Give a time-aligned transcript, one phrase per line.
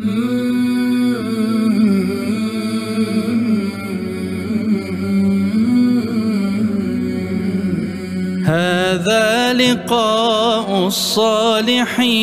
[0.00, 0.12] هذا
[9.52, 12.22] لقاء الصالحين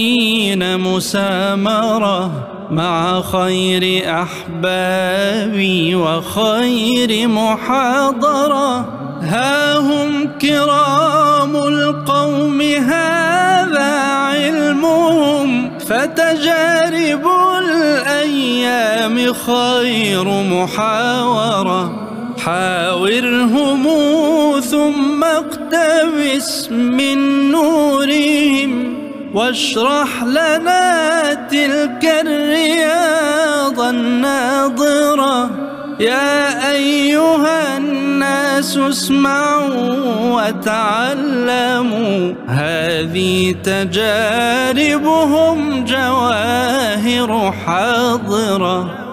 [0.80, 2.32] مسامرة
[2.72, 8.78] مع خير أحبابي وخير محاضرة.
[9.22, 17.28] ها هم كرام القوم هذا علمهم فتجارب
[18.08, 22.04] الأيام خير محاورة.
[22.46, 23.84] حاورهم
[24.60, 28.98] ثم اقتبس من نورهم
[29.34, 35.50] واشرح لنا تلك الرياض الناظرة.
[36.00, 37.97] يا أيها الناس
[38.60, 42.34] اسمعوا وتعلموا.
[42.48, 45.16] هذه تجاربهم
[45.86, 49.08] جواهر حاضرة.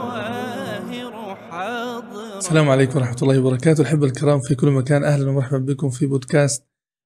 [2.38, 3.80] السلام عليكم ورحمة الله وبركاته.
[3.80, 5.04] الحب الكرام في كل مكان.
[5.04, 6.64] أهلا ومرحبا بكم في بودكاست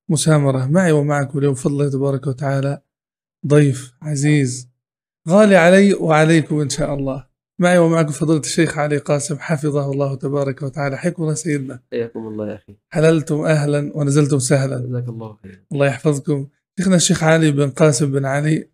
[0.09, 0.67] مسامرة.
[0.67, 2.81] معي ومعكم اليوم بفضل الله تبارك وتعالى
[3.47, 4.69] ضيف عزيز.
[5.29, 7.28] غالي علي وعليكم إن شاء الله.
[7.59, 10.99] معي ومعكم فضيلة الشيخ علي قاسم حفظه الله تبارك وتعالى.
[10.99, 11.81] حياكم الله سيدنا.
[11.93, 12.77] حياكم الله يا أخي.
[12.89, 14.79] حللتم أهلا ونزلتم سهلا.
[14.79, 16.47] جزاك الله خير الله يحفظكم.
[16.79, 18.69] شيخنا الشيخ علي بن قاسم بن علي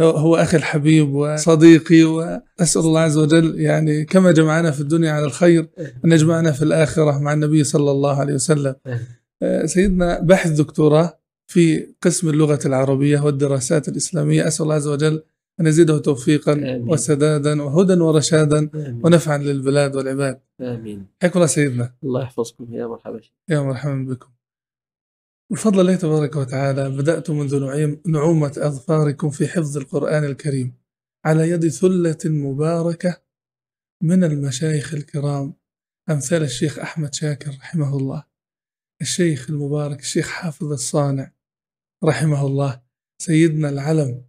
[0.00, 5.68] هو أخي الحبيب وصديقي وأسأل الله عز وجل يعني كما جمعنا في الدنيا على الخير
[6.04, 8.74] أن يجمعنا في الآخرة مع النبي صلى الله عليه وسلم.
[9.42, 14.46] آه، سيدنا باحث دكتوراه في قسم اللغة العربية والدراسات الإسلامية.
[14.46, 15.22] أسأل الله عز وجل
[15.60, 16.88] أن يزيده توفيقا آمين.
[16.90, 19.00] وسدادا وهدى ورشادا آمين.
[19.04, 20.40] ونفعا للبلاد والعباد.
[20.60, 21.06] آمين.
[21.22, 21.94] حياكم الله سيدنا.
[22.04, 23.20] الله يحفظكم يا مرحبا.
[23.48, 24.28] يا مرحبا بكم.
[25.52, 30.74] بفضل الله تبارك وتعالى بدأت منذ نعيم- نعومة أظفاركم في حفظ القرآن الكريم
[31.24, 33.22] على يد ثلة مباركة
[34.02, 35.54] من المشايخ الكرام
[36.10, 38.24] أمثال الشيخ أحمد شاكر رحمه الله
[39.00, 41.32] الشيخ المبارك الشيخ حافظ الصانع
[42.04, 42.80] رحمه الله
[43.22, 44.24] سيدنا العلم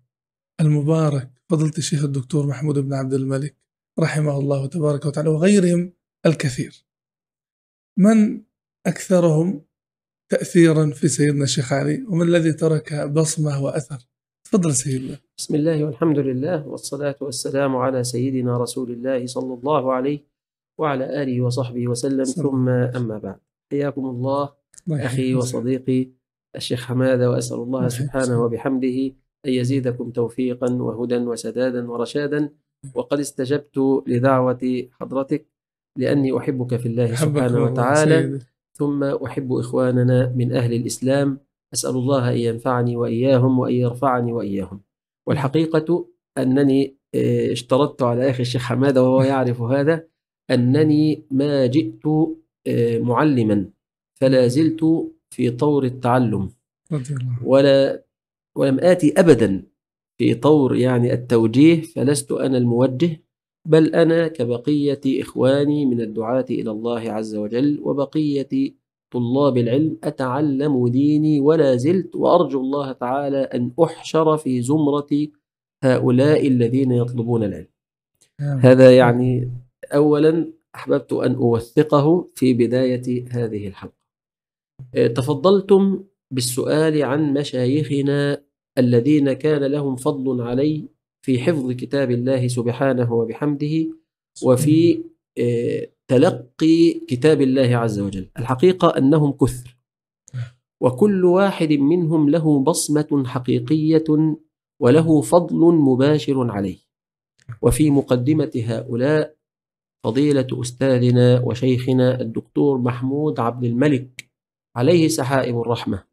[0.62, 1.30] المبارك.
[1.50, 3.56] فضلت الشيخ الدكتور محمود بن عبد الملك
[4.00, 5.94] رحمه الله تبارك وتعالى وغيرهم
[6.26, 6.86] الكثير.
[7.98, 8.42] من
[8.86, 9.62] أكثرهم
[10.30, 14.08] تأثيرا في سيدنا الشيخ علي؟ ومن الذي ترك بصمة وأثر؟
[14.44, 15.18] تفضل سيدنا.
[15.38, 20.20] بسم الله والحمد لله والصلاة والسلام على سيدنا رسول الله صلى الله عليه
[20.80, 22.24] وعلى آله وصحبه وسلم.
[22.24, 23.40] ثم أما بعد.
[23.72, 24.54] حياكم الله
[24.92, 25.36] أخي.
[25.36, 26.12] وصديقي
[26.56, 27.88] الشيخ حمادة وأسأل الله.
[27.88, 29.16] سبحانه وبحمده
[29.46, 32.50] أن يزيدكم توفيقا وهدى وسدادا ورشادا.
[32.96, 35.48] وقد استجبت لدعوة حضرتك
[35.98, 38.22] لأني أحبك في الله سبحانه وتعالى.
[38.22, 38.46] سيدي.
[38.78, 41.40] ثم أحب إخواننا من أهل الإسلام.
[41.74, 44.82] أسأل الله أن ينفعني وإياهم وأن يرفعني وإياهم.
[45.28, 46.08] والحقيقة
[46.38, 50.08] أنني آه، اشترطت على أخي الشيخ حمادة وهو يعرف هذا
[50.52, 52.06] أنني ما جئت
[52.68, 53.70] آه، معلما
[54.22, 54.82] فلا زلت
[55.34, 56.50] في طور التعلم.
[57.44, 58.04] ولا
[58.58, 59.64] ولم آتي أبدا
[60.18, 63.24] في طور يعني التوجيه فلست أنا الموجه
[63.68, 68.74] بل أنا كبقية إخواني من الدعاة إلى الله عز وجل وبقية
[69.12, 75.08] طلاب العلم أتعلم ديني ولا زلت وأرجو الله تعالى أن أحشر في زمرة
[75.84, 77.68] هؤلاء الذين يطلبون العلم.
[78.40, 79.52] هذا يعني
[79.94, 84.00] أولا أحببت أن أوثقه في بداية هذه الحلقة.
[84.96, 88.44] آه، تفضلتم بالسؤال عن مشايخنا
[88.78, 90.88] الذين كان لهم فضل علي
[91.26, 93.88] في حفظ كتاب الله سبحانه وبحمده
[94.44, 95.04] وفي
[95.40, 98.30] آه، تلقي كتاب الله عز وجل.
[98.40, 99.78] الحقيقة أنهم كثر.
[100.82, 104.04] وكل واحد منهم له بصمة حقيقية
[104.80, 106.78] وله فضل مباشر عليه.
[107.62, 109.36] وفي مقدمة هؤلاء
[110.04, 114.29] فضيلة أستاذنا وشيخنا الدكتور محمود عبد الملك
[114.76, 116.04] عليه سحائب الرحمة.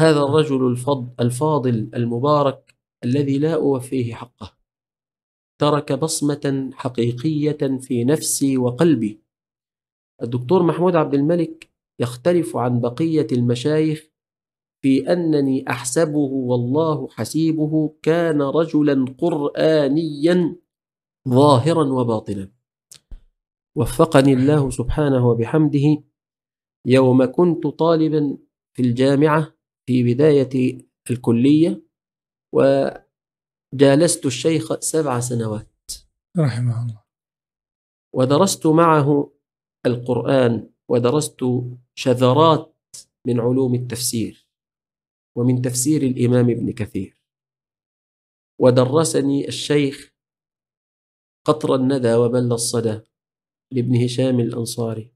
[0.00, 0.76] هذا الرجل
[1.20, 4.56] الفاضل المبارك الذي لا أوفيه حقه.
[5.60, 9.20] ترك بصمة حقيقية في نفسي وقلبي.
[10.22, 11.70] الدكتور محمود عبد الملك
[12.00, 14.10] يختلف عن بقية المشايخ
[14.82, 20.56] في أنني أحسبه والله حسيبه كان رجلا قرآنيا
[21.28, 22.50] ظاهرا وباطنا.
[23.76, 26.02] وفقني الله سبحانه وبحمده
[26.88, 28.38] يوم كنت طالبا
[28.76, 29.54] في الجامعة
[29.86, 30.78] في بداية
[31.10, 31.82] الكلية
[32.52, 35.92] وجالست الشيخ سبع سنوات.
[36.38, 37.02] رحمه الله.
[38.14, 39.32] ودرست معه
[39.86, 41.44] القرآن ودرست
[41.94, 42.76] شذرات
[43.26, 44.48] من علوم التفسير
[45.36, 47.22] ومن تفسير الإمام ابن كثير.
[48.58, 50.14] ودرسني الشيخ
[51.46, 53.00] قطر الندى وبل الصدى
[53.72, 55.15] لابن هشام الأنصاري.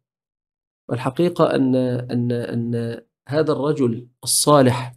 [0.90, 1.74] والحقيقة أن
[2.10, 4.92] أن أن هذا الرجل الصالح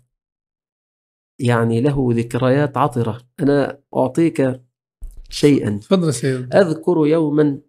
[1.39, 3.21] يعني له ذكريات عطرة.
[3.39, 4.61] أنا أعطيك
[5.29, 5.79] شيئا.
[5.81, 6.55] تفضل سيد.
[6.55, 7.61] أذكر يوما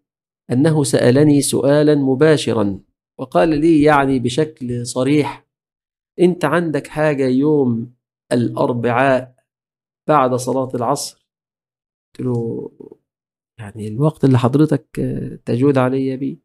[0.50, 2.80] أنه سألني سؤالا مباشرا
[3.18, 5.46] وقال لي يعني بشكل صريح
[6.20, 7.94] أنت عندك حاجة يوم
[8.32, 9.34] الأربعاء
[10.08, 11.28] بعد صلاة العصر؟
[12.14, 12.70] قلت له
[13.58, 14.86] يعني الوقت اللي حضرتك
[15.44, 16.38] تجود علي بيه.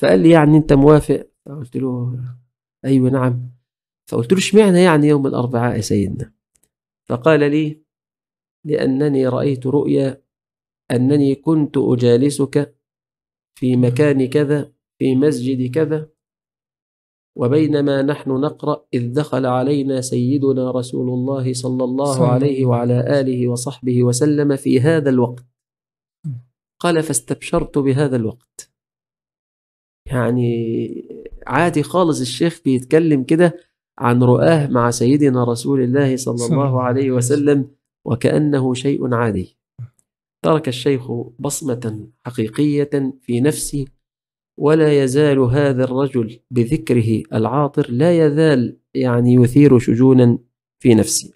[0.00, 2.18] فقال لي يعني أنت موافق؟ فقلت له
[2.84, 3.50] أيوة نعم.
[4.10, 6.32] فقلت له إشمعنى يعني يوم الأربعاء يا سيدنا؟
[7.08, 7.82] فقال لي
[8.64, 10.22] لأنني رأيت رؤيا
[10.90, 12.76] أنني كنت أجالسك
[13.58, 16.10] في مكان كذا في مسجد كذا
[17.36, 24.04] وبينما نحن نقرأ إذ دخل علينا سيدنا رسول الله صلى الله عليه وعلى آله وصحبه
[24.04, 25.44] وسلم في هذا الوقت.
[26.80, 28.75] قال فاستبشرت بهذا الوقت.
[30.06, 31.08] يعني
[31.46, 33.56] عادي خالص الشيخ بيتكلم كده
[33.98, 37.70] عن رؤاه مع سيدنا رسول الله صلى الله عليه وسلم.
[38.06, 39.56] وكأنه شيء عادي.
[40.44, 43.88] ترك الشيخ بصمة حقيقية في نفسي
[44.58, 50.38] ولا يزال هذا الرجل بذكره العاطر لا يزال يعني يثير شجونا
[50.82, 51.34] في نفسي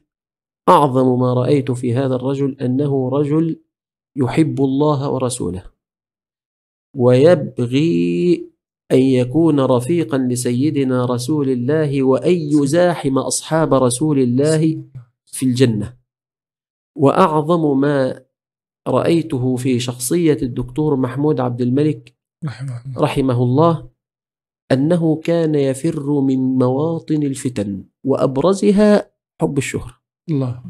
[0.69, 3.61] أعظم ما رأيت في هذا الرجل أنه رجل
[4.17, 5.65] يحب الله ورسوله
[6.97, 8.50] ويبغي
[8.93, 14.85] أن يكون رفيقا لسيدنا رسول الله وأن يزاحم أصحاب رسول الله
[15.27, 15.97] في الجنة.
[16.97, 18.25] وأعظم ما
[18.89, 22.17] رأيته في شخصية الدكتور محمود عبد الملك
[22.97, 23.91] رحمه الله
[24.73, 30.01] أنه كان يفر من مواطن الفتن وأبرزها حب الشهرة.
[30.31, 30.63] الله.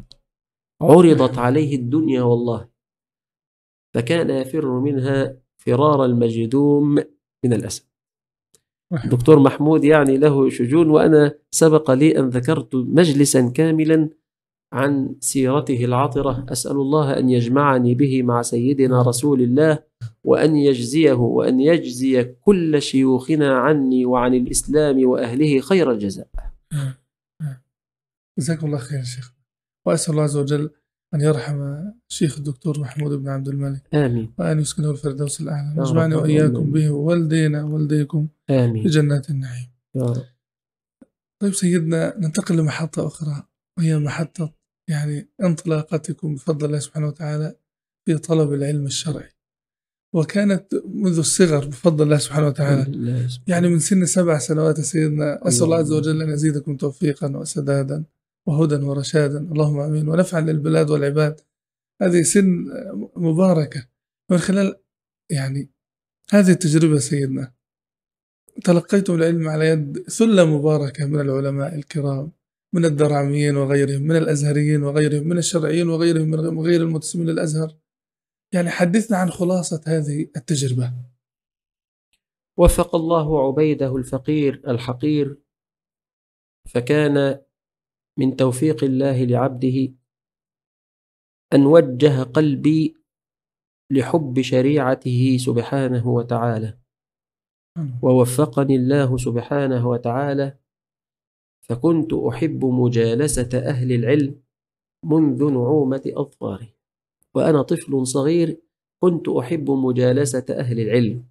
[0.81, 2.69] عرضت عليه الدنيا والله.
[3.95, 6.95] فكان يفر منها فرار المجدوم
[7.45, 7.90] من الأسد.
[8.91, 14.09] دكتور محمود يعني له شجون وأنا سبق لي أن ذكرت مجلسا كاملا
[14.73, 16.45] عن سيرته العطرة.
[16.49, 19.79] أسأل الله أن يجمعني به مع سيدنا رسول الله
[20.23, 26.27] وأن يجزيه وأن يجزي كل شيوخنا عني وعن الإسلام وأهله خير الجزاء.
[28.39, 29.33] جزاكم الله خير شيخ.
[29.85, 30.69] وأسأل الله عز وجل
[31.13, 31.77] أن يرحم
[32.09, 33.95] الشيخ الدكتور محمود بن عبد الملك.
[33.95, 34.33] آمين.
[34.37, 35.79] وأن يسكنه الفردوس الأعلى.
[35.79, 36.71] واجمعني وإياكم.
[36.71, 38.85] به ووالدينا ووالديكم في آمين.
[38.85, 39.69] جنات النعيم.
[39.95, 40.25] يا رب.
[41.41, 43.43] طيب سيدنا ننتقل لمحطة أخرى
[43.77, 44.53] وهي محطة
[44.89, 47.55] يعني انطلاقتكم بفضل الله سبحانه وتعالى
[48.05, 49.29] في طلب العلم الشرعي.
[50.15, 53.29] وكانت منذ الصغر بفضل الله سبحانه وتعالى.
[53.47, 58.03] يعني من سن سبع سنوات سيدنا أسأل الله عز وجل أن يزيدكم توفيقا وسدادا
[58.47, 59.39] وهدى ورشادا.
[59.39, 60.09] اللهم آمين.
[60.09, 61.41] ونفعا للبلاد والعباد.
[62.01, 62.65] هذه سن
[63.15, 63.87] مباركة.
[64.31, 64.75] من خلال
[65.31, 65.71] يعني
[66.31, 67.53] هذه التجربة سيدنا
[68.63, 72.31] تلقيتم العلم على يد ثلة مباركة من العلماء الكرام
[72.73, 77.77] من الدرعميين وغيرهم من الأزهريين وغيرهم من الشرعيين وغيرهم من غير المنتسبين للأزهر.
[78.53, 80.93] يعني حدثنا عن خلاصة هذه التجربة.
[82.57, 85.37] وفق الله عبيده الفقير الحقير
[86.69, 87.41] فكان
[88.19, 89.93] من توفيق الله لعبده
[91.53, 92.95] أن وجه قلبي
[93.91, 96.77] لحب شريعته سبحانه وتعالى.
[98.03, 100.57] ووفقني الله سبحانه وتعالى
[101.61, 104.41] فكنت أحب مجالسة أهل العلم
[105.05, 106.75] منذ نعومة أظفاري.
[107.35, 108.61] وأنا طفل صغير
[109.03, 111.25] كنت أحب مجالسة أهل العلم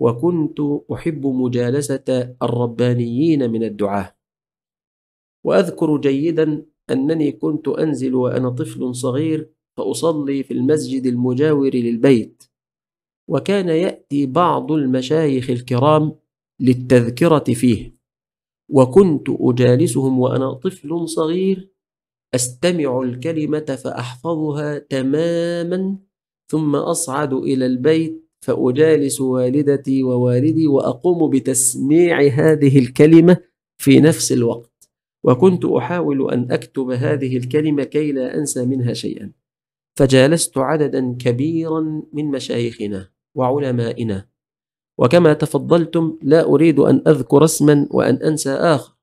[0.00, 0.60] وكنت
[0.92, 4.17] أحب مجالسة الربانيين من الدعاة.
[5.48, 12.42] وأذكر جيدا أنني كنت أنزل وأنا طفل صغير فأصلي في المسجد المجاور للبيت.
[13.28, 16.12] وكان يأتي بعض المشايخ الكرام
[16.60, 17.98] للتذكرة فيه.
[18.70, 21.70] وكنت أجالسهم وأنا طفل صغير
[22.34, 25.98] أستمع الكلمة فأحفظها تماما
[26.50, 33.36] ثم أصعد إلى البيت فأجالس والدتي ووالدي وأقوم بتسميع هذه الكلمة
[33.82, 34.77] في نفس الوقت.
[35.24, 39.32] وكنت أحاول أن أكتب هذه الكلمة كي لا أنسى منها شيئا.
[39.96, 44.28] فجالست عددا كبيرا من مشايخنا وعلمائنا.
[44.98, 48.94] وكما تفضلتم لا أريد أن أذكر اسما وأن أنسى آخر.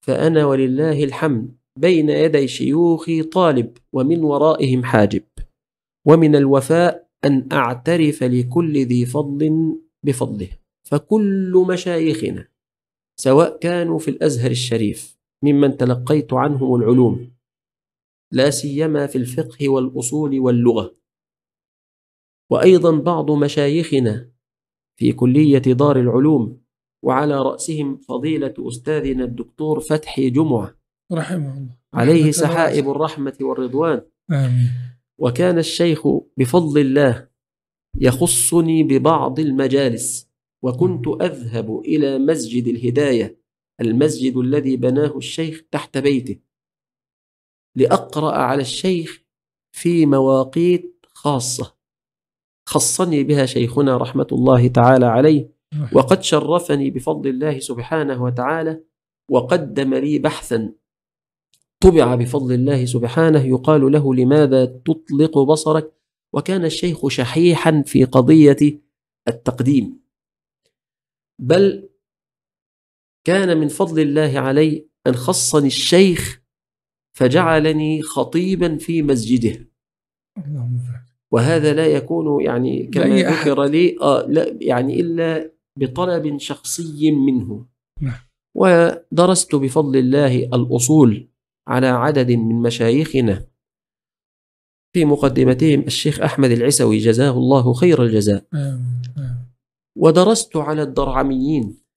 [0.00, 5.22] فأنا ولله الحمد بين يدي شيوخي طالب ومن ورائهم حاجب.
[6.04, 10.48] ومن الوفاء أن أعترف لكل ذي فضل بفضله.
[10.82, 12.48] فكل مشايخنا
[13.16, 17.30] سواء كانوا في الأزهر الشريف ممن تلقيت عنهم العلوم
[18.32, 20.96] لا سيما في الفقه والأصول واللغة.
[22.50, 24.30] وأيضا بعض مشايخنا
[24.98, 26.62] في كلية دار العلوم
[27.04, 30.74] وعلى رأسهم فضيلة أستاذنا الدكتور فتحي جمعة.
[31.12, 31.76] رحمه الله.
[31.94, 32.90] عليه سحائب.
[32.90, 34.02] الرحمة والرضوان.
[34.30, 34.70] آمين.
[35.18, 37.28] وكان الشيخ بفضل الله
[38.00, 40.28] يخصني ببعض المجالس
[40.62, 43.38] وكنت أذهب إلى مسجد الهداية
[43.80, 46.40] المسجد الذي بناه الشيخ تحت بيته.
[47.76, 49.24] لأقرأ على الشيخ
[49.72, 51.76] في مواقيت خاصة.
[52.68, 55.50] خصني بها شيخنا رحمة الله تعالى عليه
[55.92, 58.82] وقد شرفني بفضل الله سبحانه وتعالى
[59.30, 60.74] وقدم لي بحثا.
[61.80, 65.92] طبع بفضل الله سبحانه يقال له لماذا تطلق بصرك؟
[66.32, 68.80] وكان الشيخ شحيحا في قضية
[69.28, 70.00] التقديم.
[71.38, 71.87] بل
[73.28, 76.42] كان من فضل الله علي أن خصني الشيخ
[77.16, 79.68] فجعلني خطيبا في مسجده.
[81.32, 83.22] وهذا لا يكون يعني كما.
[83.22, 87.66] ذكر لي آه لا يعني إلا بطلب شخصي منه
[88.00, 88.20] نعم.
[88.54, 91.28] ودرست بفضل الله الأصول
[91.68, 93.46] على عدد من مشايخنا
[94.94, 98.46] في مقدمتهم الشيخ أحمد العسوي جزاه الله خير الجزاء
[99.96, 101.87] ودرست على الدرعميين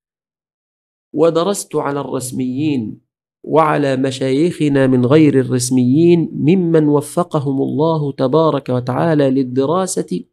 [1.13, 3.01] ودرست على الرسميين
[3.43, 10.23] وعلى مشايخنا من غير الرسميين ممن وفقهم الله تبارك وتعالى للدراسة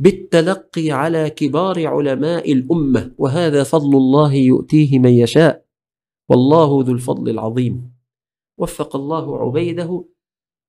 [0.00, 5.64] بالتلقي على كبار علماء الأمة وهذا فضل الله يؤتيه من يشاء.
[6.28, 7.90] والله ذو الفضل العظيم.
[8.58, 10.04] وفق الله عبيده.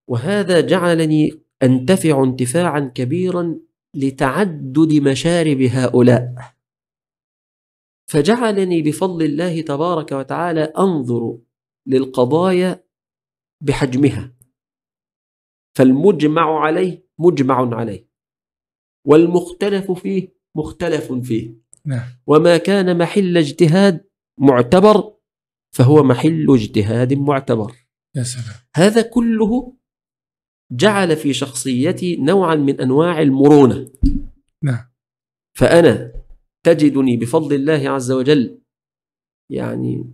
[0.08, 1.31] وهذا جعلني
[1.63, 3.60] أنتفع انتفاعا كبيرا
[3.96, 6.34] لتعدد مشارب هؤلاء.
[8.10, 11.38] فجعلني بفضل الله تبارك وتعالى أنظر
[11.88, 12.84] للقضايا
[13.63, 14.36] بحجمها.
[15.78, 18.10] فالمجمع عليه مجمع عليه
[19.08, 21.56] والمختلف فيه مختلف فيه.
[21.86, 22.08] نعم.
[22.28, 25.13] وما كان محل اجتهاد معتبر
[25.75, 27.75] فهو محل اجتهاد معتبر.
[28.16, 28.56] يا سلام.
[28.75, 29.78] هذا كله
[30.72, 33.92] جعل في شخصيتي نوعا من أنواع المرونة.
[34.63, 34.92] نعم.
[35.58, 36.13] فأنا
[36.66, 38.62] تجدني بفضل الله عز وجل
[39.51, 40.13] يعني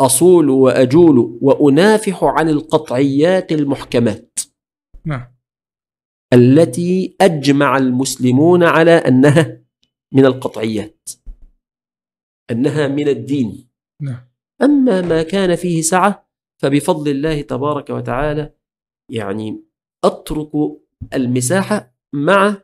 [0.00, 4.40] أصول وأجول وأنافح عن القطعيات المحكمات
[5.04, 5.34] نعم.
[6.32, 9.62] التي أجمع المسلمون على أنها
[10.12, 11.10] من القطعيات
[12.50, 13.68] أنها من الدين.
[14.02, 14.28] نعم.
[14.62, 16.28] أما ما كان فيه سعة
[16.62, 18.54] فبفضل الله تبارك وتعالى
[19.10, 19.64] يعني
[20.04, 20.50] أترك
[21.14, 22.62] المساحة مع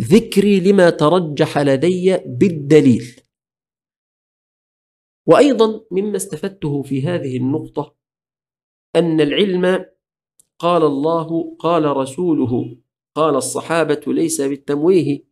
[0.00, 3.20] ذكري لما ترجح لدي بالدليل.
[5.26, 7.96] وأيضا مما استفدته في هذه النقطة
[8.96, 9.86] أن العلم
[10.58, 12.78] قال الله قال رسوله
[13.14, 15.24] قال الصحابة ليس بالتمويه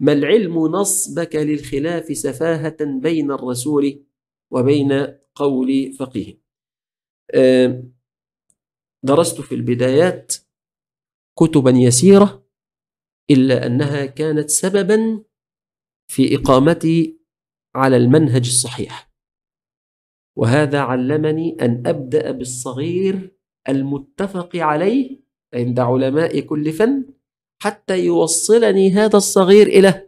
[0.00, 4.04] ما العلم نصبك للخلاف سفاهة بين الرسول
[4.50, 4.92] وبين
[5.34, 6.40] قول فقيه.
[9.02, 10.34] درست في البدايات
[11.38, 12.45] كتبا يسيرة
[13.30, 15.22] إلا أنها كانت سببا
[16.12, 17.18] في إقامتي
[17.74, 19.10] على المنهج الصحيح
[20.36, 23.36] وهذا علمني أن أبدأ بالصغير
[23.68, 25.20] المتفق عليه
[25.54, 27.04] عند علماء كل فن
[27.62, 30.06] حتى يوصلني هذا الصغير إلى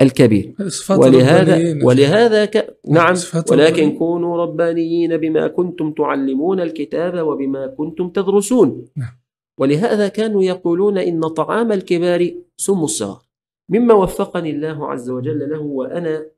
[0.00, 0.54] الكبير
[0.90, 1.84] ولهذا.
[1.84, 2.78] ولهذا ك...
[2.88, 3.14] نعم
[3.50, 3.98] ولكن.
[3.98, 9.23] كونوا ربانيين بما كنتم تعلمون الكتاب وبما كنتم تدرسون نعم.
[9.58, 13.22] ولهذا كانوا يقولون إن طعام الكبار سم الصغار.
[13.68, 16.30] مما وفقني الله عز وجل له وأنا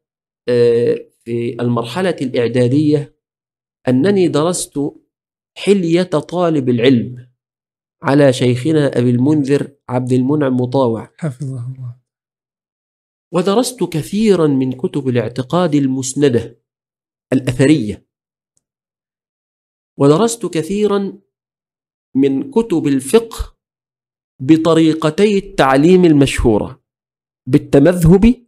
[0.49, 3.17] آه، في المرحلة الإعدادية
[3.89, 4.81] أنني درست
[5.57, 7.29] حلية طالب العلم
[8.03, 11.13] على شيخنا أبي المنذر عبد المنعم مطاوع.
[11.19, 11.97] حفظه الله.
[13.33, 16.59] ودرست كثيرا من كتب الاعتقاد المسندة
[17.33, 18.07] الأثرية.
[19.99, 21.19] ودرست كثيرا
[22.17, 23.57] من كتب الفقه
[24.43, 26.83] بطريقتي التعليم المشهورة
[27.49, 28.47] بالتمذهب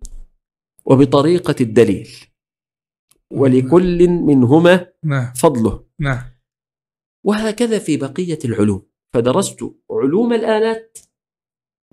[0.85, 2.09] وبطريقة الدليل.
[3.33, 5.33] ولكل منهما نعم.
[5.33, 5.87] فضله.
[6.01, 6.23] نعم.
[7.25, 8.83] وهكذا في بقية العلوم.
[9.15, 10.99] فدرست علوم الآلات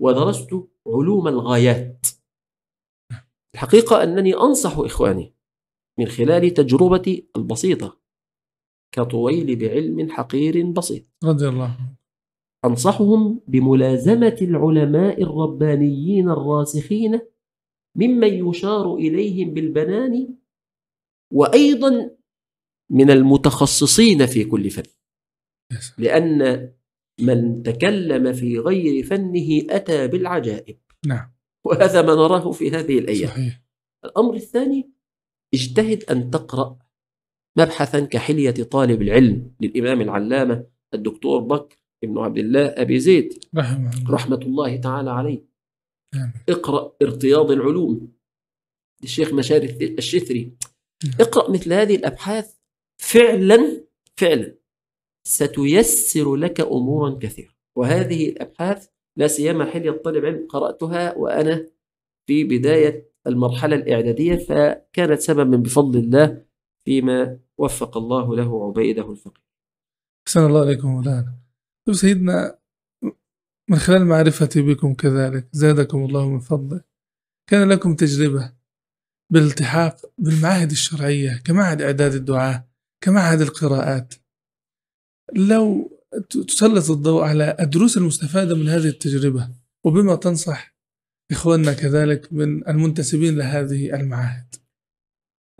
[0.00, 0.50] ودرست
[0.86, 2.06] علوم الغايات.
[3.54, 5.34] الحقيقة أنني أنصح إخواني
[5.98, 8.05] من خلال تجربتي البسيطة
[8.92, 11.76] كطويل بعلم حقير بسيط رضي الله.
[12.64, 17.20] أنصحهم بملازمة العلماء الربانيين الراسخين
[17.96, 20.34] ممن يشار إليهم بالبنان
[21.32, 22.10] وأيضا
[22.90, 24.82] من المتخصصين في كل فن.
[25.98, 26.72] لأن
[27.20, 30.78] من تكلم في غير فنه أتى بالعجائب.
[31.06, 31.32] نعم.
[31.64, 33.28] وهذا ما نراه في هذه الأيام.
[33.28, 33.62] صحيح.
[34.04, 34.92] الأمر الثاني
[35.54, 36.78] اجتهد أن تقرأ
[37.56, 43.44] مبحثا كحلية طالب العلم للإمام العلامة الدكتور بكر بن عبد الله أبي زيد.
[43.56, 44.10] رحمه الله.
[44.10, 45.44] رحمة الله تعالى عليه.
[46.14, 46.32] آمين.
[46.48, 48.12] اقرأ ارتياض العلوم.
[49.02, 50.52] للشيخ مشاري الث- الشثري
[51.20, 52.54] اقرأ مثل هذه الأبحاث
[53.02, 53.84] فعلا
[54.16, 54.54] فعلا.
[55.26, 61.66] ستيسر لك أمورا كثيرة وهذه الأبحاث لا سيما حلية طالب علم قرأتها وأنا
[62.26, 66.45] في بداية المرحلة الإعدادية فكانت سببا بفضل الله
[66.86, 69.46] فيما وفق الله له عبيده الفقيه.
[70.28, 71.34] أحسن الله عليكم مولانا.
[71.86, 72.58] طيب سيدنا
[73.70, 76.84] من خلال معرفتي بكم كذلك زادكم الله من فضله
[77.50, 78.52] كان لكم تجربة
[79.32, 82.68] بالالتحاق بالمعاهد الشرعية كمعهد إعداد الدعاة
[83.04, 84.14] كمعهد القراءات.
[85.34, 85.92] لو
[86.30, 89.48] تسلط الضوء على الدروس المستفادة من هذه التجربة
[89.84, 90.76] وبما تنصح
[91.30, 94.54] إخواننا كذلك من المنتسبين لهذه المعاهد.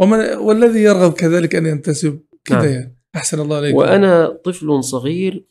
[0.00, 2.72] ومن والذي يرغب كذلك أن ينتسب كذا نعم.
[2.72, 5.46] يعني أحسن الله عليكم وأنا طفل صغير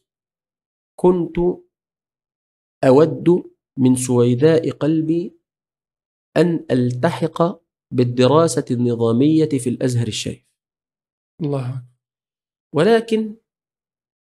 [0.99, 1.35] كنت
[2.83, 3.43] أود
[3.77, 5.37] من سويداء قلبي
[6.37, 7.61] أن ألتحق
[7.91, 10.45] بالدراسة النظامية في الأزهر الشريف
[11.41, 11.85] الله.
[12.75, 13.35] ولكن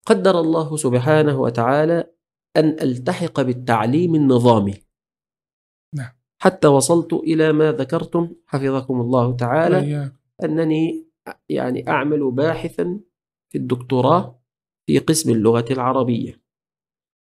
[0.05, 2.13] قدر الله سبحانه وتعالى
[2.57, 4.83] أن ألتحق بالتعليم النظامي.
[6.41, 10.11] حتى وصلت إلى ما ذكرتم حفظكم الله تعالى.
[10.43, 11.07] أنني
[11.49, 12.99] يعني أعمل باحثا
[13.49, 14.39] في الدكتوراه
[14.87, 16.41] في قسم اللغة العربية.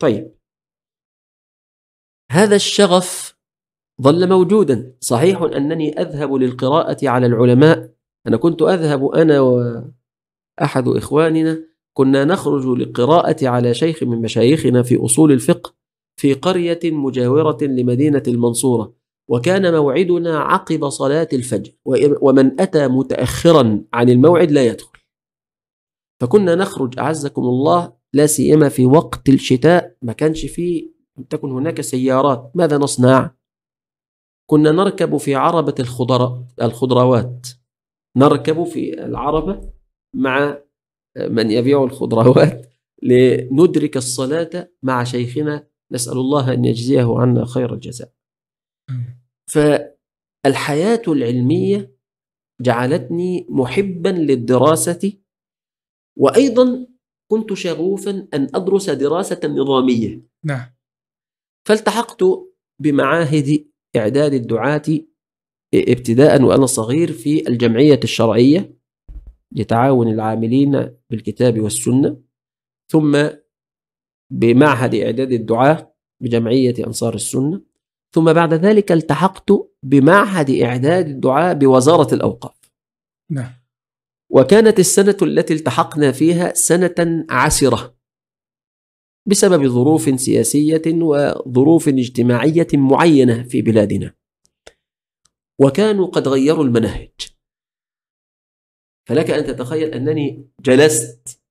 [0.02, 0.36] طيب.
[2.32, 3.38] هذا الشغف
[4.02, 4.98] ظل موجودا.
[5.00, 7.94] صحيح أنني أذهب للقراءة على العلماء.
[8.28, 11.64] أنا كنت أذهب أنا وأحد إخواننا.
[11.94, 15.74] كنا نخرج للقراءة على شيخ من مشايخنا في أصول الفقه
[16.20, 19.03] في قرية مجاورة لمدينة المنصورة.
[19.30, 21.72] وكان موعدنا عقب صلاة الفجر
[22.22, 25.00] ومن أتى متأخرا عن الموعد لا يدخل.
[26.22, 31.82] فكنا نخرج أعزكم الله لا سيما في وقت الشتاء ما كانش فيه لم تكن هناك
[31.82, 33.36] سيارات ماذا نصنع؟
[34.50, 37.48] كنا نركب في عربة الخضر الخضروات.
[38.18, 39.70] نركب في العربة
[40.16, 40.58] مع
[41.18, 42.70] من يبيع الخضروات
[43.04, 45.68] لندرك الصلاة مع شيخنا.
[45.92, 48.12] نسأل الله أن يجزيه عنا خير الجزاء.
[49.54, 51.96] فالحياة العلمية
[52.62, 55.14] جعلتني محبا للدراسة
[56.18, 56.88] وأيضا
[57.32, 60.22] كنت شغوفا أن أدرس دراسة نظامية.
[60.44, 60.76] نعم.
[61.68, 62.24] فالتحقت
[62.80, 64.84] بمعاهد إعداد الدعاة
[65.74, 68.78] ابتداء وأنا صغير في الجمعية الشرعية
[69.52, 72.22] لتعاون العاملين بالكتاب والسنة
[72.92, 73.30] ثم
[74.32, 77.73] بمعهد إعداد الدعاة بجمعية أنصار السنة.
[78.14, 79.52] ثم بعد ذلك التحقت
[79.84, 82.72] بمعهد إعداد الدعاة بوزارة الأوقاف.
[83.32, 83.54] نعم.
[84.30, 87.96] وكانت السنة التي التحقنا فيها سنة عسرة
[89.28, 94.14] بسبب ظروف سياسية وظروف اجتماعية معينة في بلادنا.
[95.62, 97.12] وكانوا قد غيروا المناهج.
[99.10, 101.42] فلك أن تتخيل أنني جلست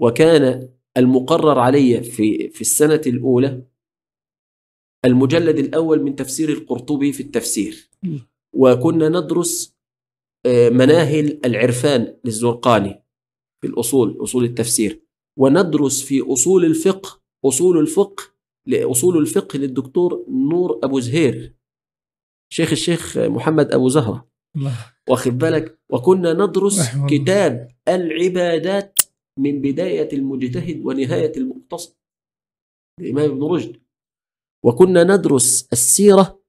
[0.00, 3.71] وكان المقرر علي في في السنة الأولى
[5.04, 7.90] المجلد الأول من تفسير القرطبي في التفسير.
[8.54, 9.76] وكنا ندرس
[10.46, 13.02] آه، مناهل العرفان للزرقاني
[13.60, 15.02] في الأصول أصول التفسير.
[15.38, 18.22] وندرس في أصول الفقه أصول الفقه
[18.66, 21.54] لأصول الفقه للدكتور نور أبو زهير.
[22.52, 24.28] شيخ الشيخ محمد أبو زهرة.
[25.08, 26.80] واخد بالك؟ وكنا ندرس.
[27.10, 28.98] كتاب العبادات
[29.38, 31.94] من بداية المجتهد ونهاية المقتصد.
[33.00, 33.81] الإمام ابن رشد.
[34.64, 36.42] وكنا ندرس السيرة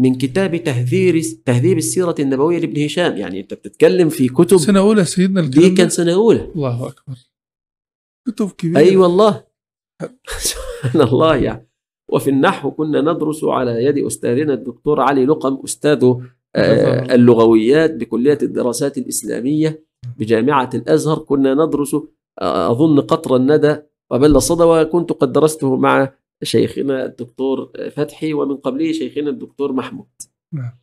[0.00, 3.16] من كتاب تهذير تهذيب السيرة النبوية لابن هشام.
[3.16, 6.50] يعني أنت بتتكلم في كتب سنة أولى سيدنا دي كان؟ سنة أولى.
[6.54, 7.14] الله أكبر.
[8.28, 8.78] كتب كبيرة.
[8.78, 9.44] أي والله.
[10.38, 11.68] سبحان الله يعني
[12.12, 16.14] وفي النحو كنا ندرس على يد أستاذنا الدكتور علي لقم أستاذ
[16.56, 19.86] آه، اللغويات بكلية الدراسات الإسلامية
[20.18, 21.18] بجامعة الأزهر.
[21.18, 21.94] كنا ندرس
[22.40, 23.76] آه، أظن قطر الندى.
[24.10, 30.06] وبل الصدى وكنت قد درسته مع شيخنا الدكتور فتحي ومن قبله شيخنا الدكتور محمود.
[30.52, 30.78] نعم.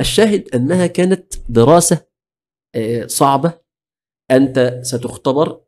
[0.00, 2.06] الشاهد أنها كانت دراسة
[2.74, 3.60] آه، صعبة.
[4.30, 5.60] أنت ستختبر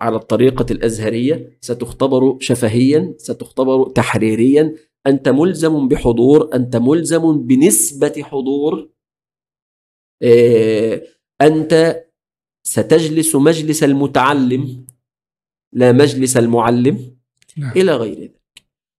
[0.00, 4.74] على الطريقة الأزهرية ستختبر شفهيا ستختبر تحريريا.
[5.06, 8.90] أنت ملزم بحضور أنت ملزم بنسبة حضور.
[10.22, 11.02] آه،
[11.40, 12.02] أنت
[12.66, 14.86] ستجلس مجلس المتعلم
[15.72, 17.16] لا مجلس المعلم.
[17.56, 17.72] نعم.
[17.76, 18.45] إلى غير ذلك.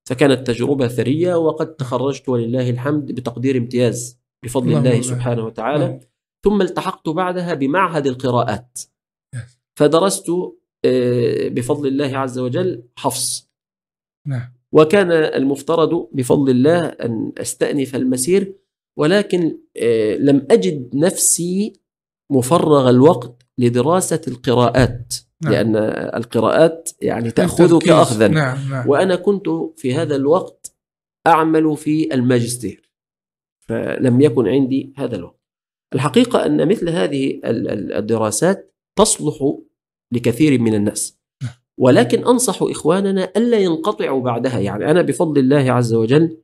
[0.07, 5.01] فكانت تجربة ثرية وقد تخرجت ولله الحمد بتقدير امتياز بفضل الله بارك.
[5.01, 5.99] سبحانه وتعالى نعم.
[6.45, 8.79] ثم التحقت بعدها بمعهد القراءات
[9.35, 9.39] Yes.
[9.79, 10.29] فدرست
[10.85, 13.49] آه، بفضل الله عز وجل حفص
[14.27, 18.55] نعم وكان المفترض بفضل الله أن أستأنف المسير
[18.97, 21.73] ولكن آه، لم أجد نفسي
[22.31, 25.53] مفرغ الوقت لدراسة القراءات نعم.
[25.53, 25.75] لأن
[26.15, 27.89] القراءات يعني تأخذك.
[27.89, 28.27] أخذا.
[28.27, 28.89] نعم نعم.
[28.89, 29.45] وأنا كنت
[29.77, 30.75] في هذا الوقت
[31.27, 32.91] أعمل في الماجستير
[33.67, 35.39] فلم يكن عندي هذا الوقت.
[35.95, 39.53] الحقيقة أن مثل هذه ال- ال- الدراسات تصلح
[40.13, 41.17] لكثير من الناس.
[41.79, 44.59] ولكن أنصح إخواننا ألا ينقطعوا بعدها.
[44.59, 46.37] يعني أنا بفضل الله عز وجل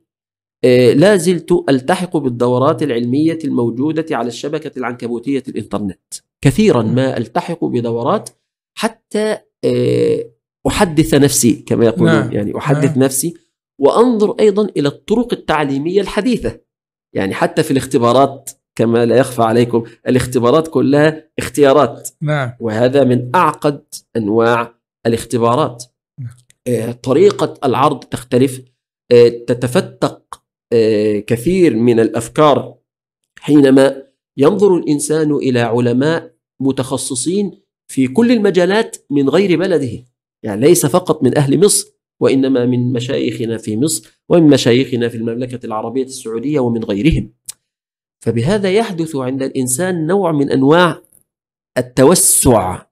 [0.64, 6.00] آه، لا زلت ألتحق بالدورات العلمية الموجودة على الشبكة العنكبوتية الإنترنت.
[6.44, 8.30] كثيرا ما ألتحق بدورات
[8.78, 10.30] حتى آه،
[10.66, 12.32] أحدث نفسي كما يقولون نعم.
[12.32, 13.02] يعني أحدث نعم.
[13.02, 13.34] نفسي
[13.80, 16.60] وأنظر أيضا إلى الطرق التعليمية الحديثة
[17.14, 23.84] يعني حتى في الاختبارات كما لا يخفى عليكم الاختبارات كلها اختيارات نعم وهذا من أعقد
[24.16, 24.74] أنواع
[25.06, 25.84] الاختبارات
[26.20, 26.34] نعم.
[26.68, 28.60] آه، طريقة العرض تختلف
[29.12, 30.44] آه، تتفتق
[31.26, 32.74] كثير من الأفكار
[33.38, 34.02] حينما
[34.36, 37.60] ينظر الإنسان إلى علماء متخصصين
[37.92, 40.04] في كل المجالات من غير بلده.
[40.44, 45.66] يعني ليس فقط من أهل مصر وإنما من مشايخنا في مصر ومن مشايخنا في المملكة
[45.66, 47.32] العربية السعودية ومن غيرهم.
[48.24, 51.02] فبهذا يحدث عند الإنسان نوع من أنواع
[51.78, 52.86] التوسع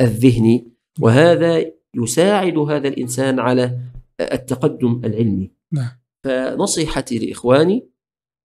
[0.00, 3.78] الذهني وهذا يساعد هذا الإنسان على
[4.20, 5.50] التقدم العلمي.
[5.72, 5.90] نعم.
[6.24, 7.88] فنصيحتي لإخواني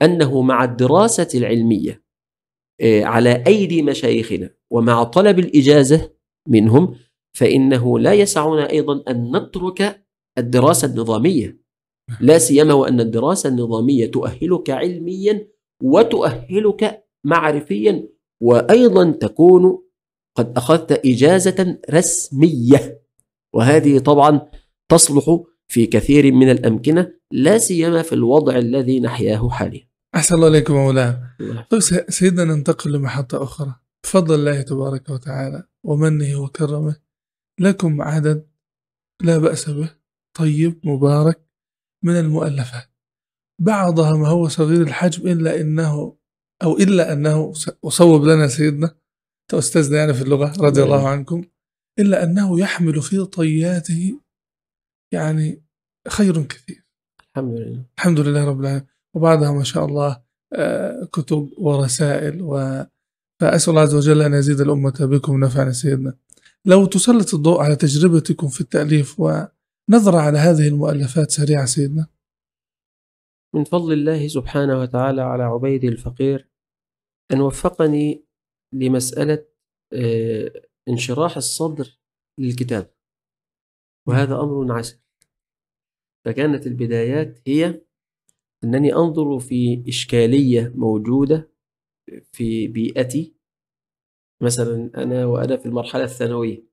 [0.02, 2.04] أنه مع الدراسة العلمية
[2.84, 6.12] على أيدي مشايخنا ومع طلب الإجازة
[6.48, 6.96] منهم
[7.38, 10.06] فإنه لا يسعنا أيضا أن نترك
[10.38, 11.62] الدراسة النظامية.
[12.22, 15.48] لا سيما وأن الدراسة النظامية تؤهلك علميا
[15.84, 18.10] وتؤهلك معرفيا
[18.42, 19.84] وأيضا تكون
[20.38, 23.02] قد أخذت إجازة رسمية.
[23.56, 24.50] وهذه طبعا
[24.90, 29.88] تصلح في كثير من الأمكنة لا سيما في الوضع الذي نحياه حاليا.
[30.15, 31.36] أحسن الله إليكم مولانا.
[31.70, 33.76] طيب سي- سيدنا ننتقل لمحطة أخرى.
[34.04, 36.96] بفضل الله تبارك وتعالى ومنه وكرمه
[37.60, 38.48] لكم عدد
[39.22, 39.89] لا بأس به
[40.38, 41.48] طيب مبارك
[42.04, 42.91] من المؤلفات.
[43.62, 46.17] بعضها ما هو صغير الحجم إلا إنه
[46.63, 48.96] أو إلا أنه وصوب لنا سيدنا
[49.54, 51.43] أستاذنا يعني في اللغة رضي الله عنكم
[52.00, 54.22] إلا أنه يحمل في طياته
[55.13, 55.63] يعني
[56.08, 56.86] خير كثير.
[57.22, 57.86] الحمد لله.
[57.98, 58.88] الحمد لله رب العالمين.
[59.18, 60.22] وبعدها ما شاء الله
[60.54, 62.84] آه، كتب ورسائل و
[63.42, 66.18] فأسأل الله عز وجل أن يزيد الأمة بكم نفعا سيدنا.
[66.66, 72.08] لو تسلط الضوء على تجربتكم في التأليف ونظرة على هذه المؤلفات سريعة سيدنا.
[73.56, 76.50] من فضل الله سبحانه وتعالى على عبيدي الفقير
[77.34, 78.26] أن وفقني
[78.74, 79.46] لمسألة
[79.94, 80.52] آه،
[80.90, 82.00] انشراح الصدر
[82.40, 82.94] للكتاب
[84.08, 84.98] وهذا أمر عسر.
[86.26, 87.87] فكانت البدايات هي
[88.63, 91.52] أنني أنظر في إشكالية موجودة
[92.32, 93.36] في بيئتي.
[94.41, 96.63] مثلا أنا وأنا في المرحلة الثانوية.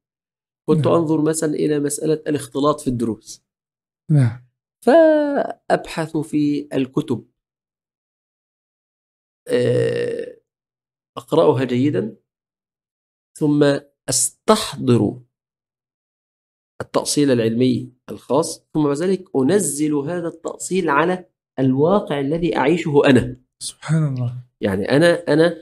[0.69, 0.95] كنت نعم.
[0.95, 3.45] أنظر مثلا إلى مسألة الاختلاط في الدروس.
[4.11, 4.47] نعم.
[4.85, 7.31] فأبحث في الكتب.
[9.49, 10.41] آه،
[11.17, 12.17] أقرأها جيدا.
[13.39, 15.23] ثم أستحضر
[16.81, 18.67] التأصيل العلمي الخاص.
[18.75, 23.37] ثم بعد ذلك أنزل هذا التأصيل على الواقع الذي أعيشه أنا.
[23.59, 25.57] سبحان الله يعني أنا أنا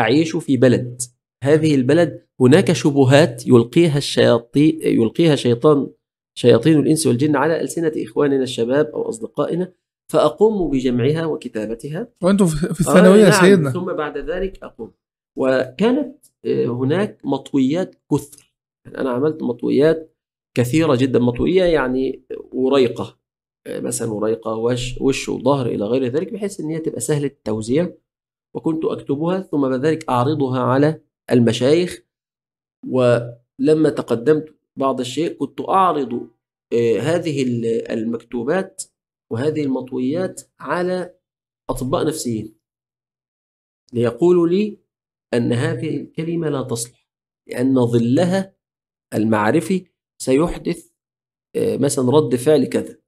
[0.00, 1.02] أعيش في بلد.
[1.44, 5.90] هذه البلد هناك شبهات يلقيها الشياطين يلقيها شيطان
[6.38, 9.72] شياطين الإنس والجن على ألسنة إخواننا الشباب أو أصدقائنا
[10.12, 12.08] فأقوم بجمعها وكتابتها.
[12.22, 13.40] وأنتم في في الثانوية آه، نعم.
[13.40, 13.70] سيدنا.
[13.70, 14.92] ثم بعد ذلك أقوم.
[15.38, 18.54] وكانت آه، هناك مطويات كثر.
[18.86, 20.16] يعني أنا عملت مطويات
[20.56, 21.18] كثيرة جدا.
[21.18, 23.17] مطوية يعني وريقة آه،
[23.68, 27.94] مثلا وريقة وش, وش وظهر إلى غير ذلك بحيث أن هي تبقى سهلة التوزيع.
[28.54, 31.00] وكنت أكتبها ثم بعد ذلك أعرضها على
[31.30, 32.02] المشايخ.
[32.86, 36.30] ولما تقدمت بعض الشيء كنت أعرض
[36.72, 38.82] آه، هذه ال- المكتوبات
[39.32, 41.14] وهذه المطويات على
[41.70, 42.54] أطباء نفسيين.
[43.92, 44.78] ليقولوا لي
[45.34, 47.08] أن هذه الكلمة لا تصلح
[47.48, 48.54] لأن ظلها
[49.14, 49.86] المعرفي
[50.22, 50.90] سيحدث
[51.56, 52.98] آه، مثلا رد فعل كذا.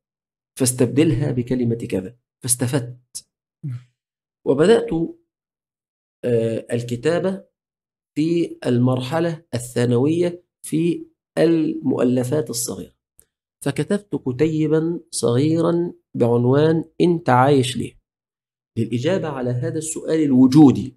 [0.60, 2.16] فاستبدلها بكلمة كذا.
[2.42, 3.28] فاستفدت.
[4.46, 4.92] وبدأت
[6.24, 7.44] آه، الكتابة
[8.16, 11.06] في المرحلة الثانوية في
[11.38, 12.94] المؤلفات الصغيرة.
[13.64, 18.00] فكتبت كتيبا صغيرا بعنوان أنت عايش ليه.
[18.78, 20.96] للإجابة على هذا السؤال الوجودي.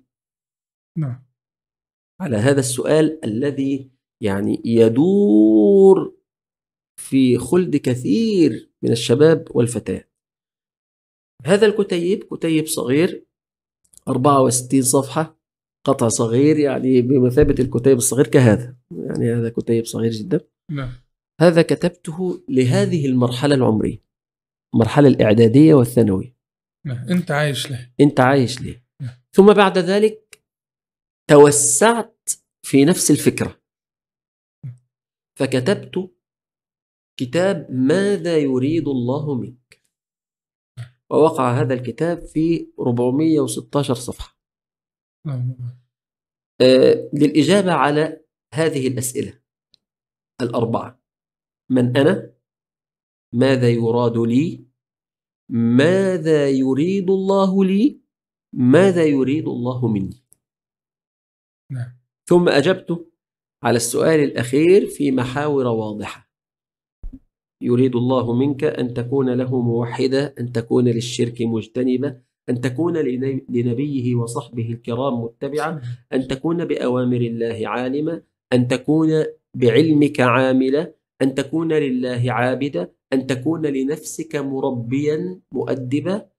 [0.97, 1.26] نعم.
[2.21, 3.91] على هذا السؤال الذي
[4.23, 6.22] يعني يدور
[7.03, 10.13] في خلد كثير من الشباب والفتيات
[11.45, 13.25] هذا الكتيب كتيب صغير
[14.07, 15.39] 64 صفحة
[15.85, 20.39] قطع صغير يعني بمثابة الكتيب الصغير كهذا يعني هذا كتيب صغير جدا.
[20.71, 20.91] نعم.
[21.41, 24.03] هذا كتبته لهذه المرحلة العمرية
[24.73, 26.35] المرحلة الإعدادية والثانوية.
[26.85, 27.09] نعم.
[27.09, 27.89] أنت عايش له.
[27.99, 29.15] أنت عايش ليه نعم.
[29.31, 30.43] ثم بعد ذلك
[31.29, 32.29] توسعت
[32.65, 33.61] في نفس الفكرة.
[35.39, 36.11] فكتبت
[37.19, 39.84] كتاب ماذا يريد الله منك
[41.10, 44.38] ووقع هذا الكتاب في 416 صفحة
[46.62, 49.39] آه، للإجابة على هذه الأسئلة
[50.41, 51.04] الأربعة
[51.71, 52.34] من أنا؟
[53.34, 54.65] ماذا يراد لي؟
[55.49, 58.02] ماذا يريد الله لي؟
[58.54, 60.23] ماذا يريد الله مني؟
[61.71, 61.97] نعم.
[62.30, 63.13] ثم أجبت
[63.63, 66.22] على السؤال الأخير في محاور واضحة
[67.63, 72.15] يريد الله منك أن تكون له موحدة أن تكون للشرك مجتنبة
[72.49, 75.82] أن تكون لنبي- لنبيه وصحبه الكرام متبعة
[76.13, 78.21] أن تكون بأوامر الله عالمة
[78.54, 79.10] أن تكون
[79.56, 86.30] بعلمك عاملة أن تكون لله عابدة أن تكون لنفسك مربيا مؤدبا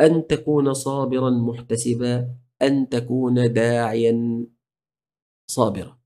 [0.00, 2.28] أن تكون صابرا محتسبا
[2.62, 4.46] أن تكون داعيا
[5.50, 5.98] صابرا.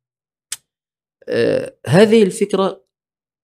[1.28, 2.84] آه، هذه الفكرة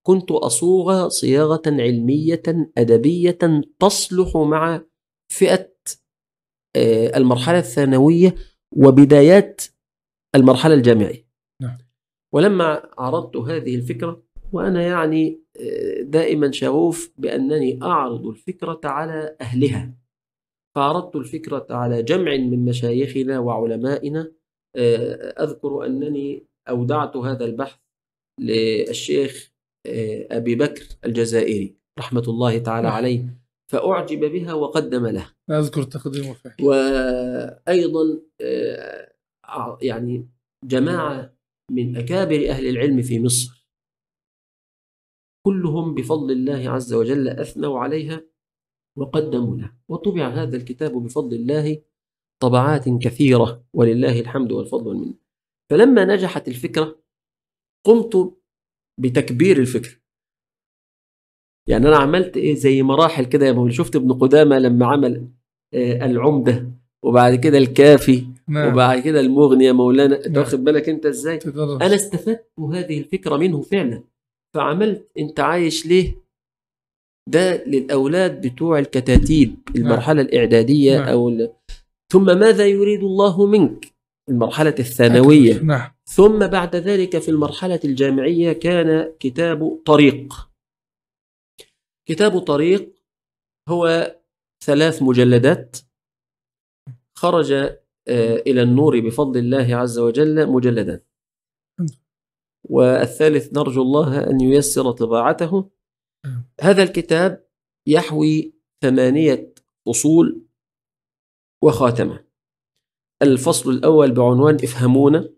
[0.06, 2.42] كنت أصوغها صياغة علمية
[2.78, 3.38] أدبية
[3.78, 4.82] تصلح مع
[5.32, 5.72] فئة
[6.76, 8.34] آه، المرحلة الثانوية
[8.76, 9.62] وبدايات
[10.34, 11.26] المرحلة الجامعية
[11.62, 11.78] نعم.
[12.34, 19.94] ولما عرضت هذه الفكرة وأنا يعني آه، دائما شغوف بأنني أعرض الفكرة على أهلها
[20.76, 24.32] فعرضت الفكرة على جمع من مشايخنا وعلمائنا
[24.76, 27.78] آه، أذكر أنني أودعت هذا البحث
[28.40, 29.55] للشيخ
[30.30, 32.96] أبي بكر الجزائري رحمة الله تعالى نعم.
[32.96, 33.38] عليه
[33.72, 39.12] فأعجب بها وقدم له أذكر تقديمه فعلا وأيضا آه،
[39.44, 40.28] ع- يعني
[40.64, 41.36] جماعة
[41.70, 43.66] من أكابر أهل العلم في مصر
[45.46, 48.22] كلهم بفضل الله عز وجل أثنوا عليها
[48.98, 49.76] وقدموا لها.
[49.88, 51.82] وطبع هذا الكتاب بفضل الله
[52.42, 55.14] طبعات كثيرة ولله الحمد والفضل والمنة
[55.70, 57.02] فلما نجحت الفكرة
[57.86, 58.35] قمت
[59.00, 59.94] بتكبير الفكرة
[61.68, 65.28] يعني أنا عملت إيه؟ زي مراحل كده يا مولانا شفت ابن قدامة لما عمل
[65.74, 66.70] آه، العمدة
[67.04, 68.72] وبعد كده الكافي نعم.
[68.72, 70.16] وبعد كده المغني يا مولانا.
[70.16, 70.38] أنت نعم.
[70.38, 74.02] واخد بالك أنت إزاي؟ تدرج أنا استفدت هذه الفكرة منه فعلا.
[74.54, 76.14] فعملت أنت عايش ليه؟
[77.28, 81.08] ده للأولاد بتوع الكتاتيب المرحلة الإعدادية نعم.
[81.08, 81.48] أو.
[82.12, 83.95] ثم ماذا يريد الله منك؟
[84.28, 85.58] المرحلة الثانوية.
[85.58, 85.90] نعم.
[86.04, 90.50] ثم بعد ذلك في المرحلة الجامعية كان كتاب طريق.
[92.08, 92.94] كتاب طريق
[93.68, 94.16] هو
[94.64, 95.76] ثلاث مجلدات.
[97.18, 97.52] خرج
[98.08, 101.02] آه، إلى النور بفضل الله عز وجل مجلدا
[102.70, 105.70] والثالث نرجو الله أن ييسر طباعته.
[106.26, 106.44] نعم.
[106.60, 107.46] هذا الكتاب
[107.88, 109.54] يحوي ثمانية
[109.86, 110.46] فصول
[111.64, 112.25] وخاتمة.
[113.22, 115.28] الفصل الأول بعنوان افهمونا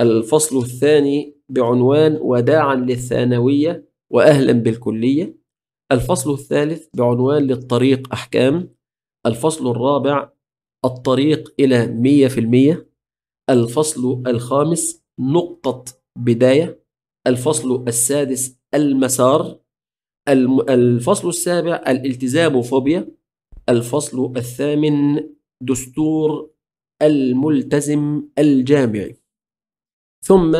[0.00, 5.36] الفصل الثاني بعنوان وداعا للثانوية وأهلا بالكلية
[5.92, 8.74] الفصل الثالث بعنوان للطريق أحكام
[9.26, 10.30] الفصل الرابع
[10.84, 12.88] الطريق إلى مية في المية
[13.50, 15.84] الفصل الخامس نقطة
[16.18, 16.84] بداية
[17.26, 19.58] الفصل السادس المسار
[20.28, 23.08] الم- الفصل السابع الالتزام فوبيا
[23.68, 25.20] الفصل الثامن
[25.62, 26.50] دستور
[27.06, 29.16] الملتزم الجامعي.
[30.24, 30.56] ثم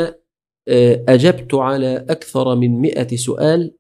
[0.69, 3.77] آه، أجبت على أكثر من مئة سؤال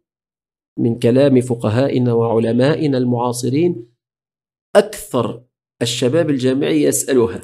[0.79, 3.87] من كلام فقهائنا وعلمائنا المعاصرين.
[4.77, 5.44] أكثر
[5.83, 7.40] الشباب الجامعي يسألها.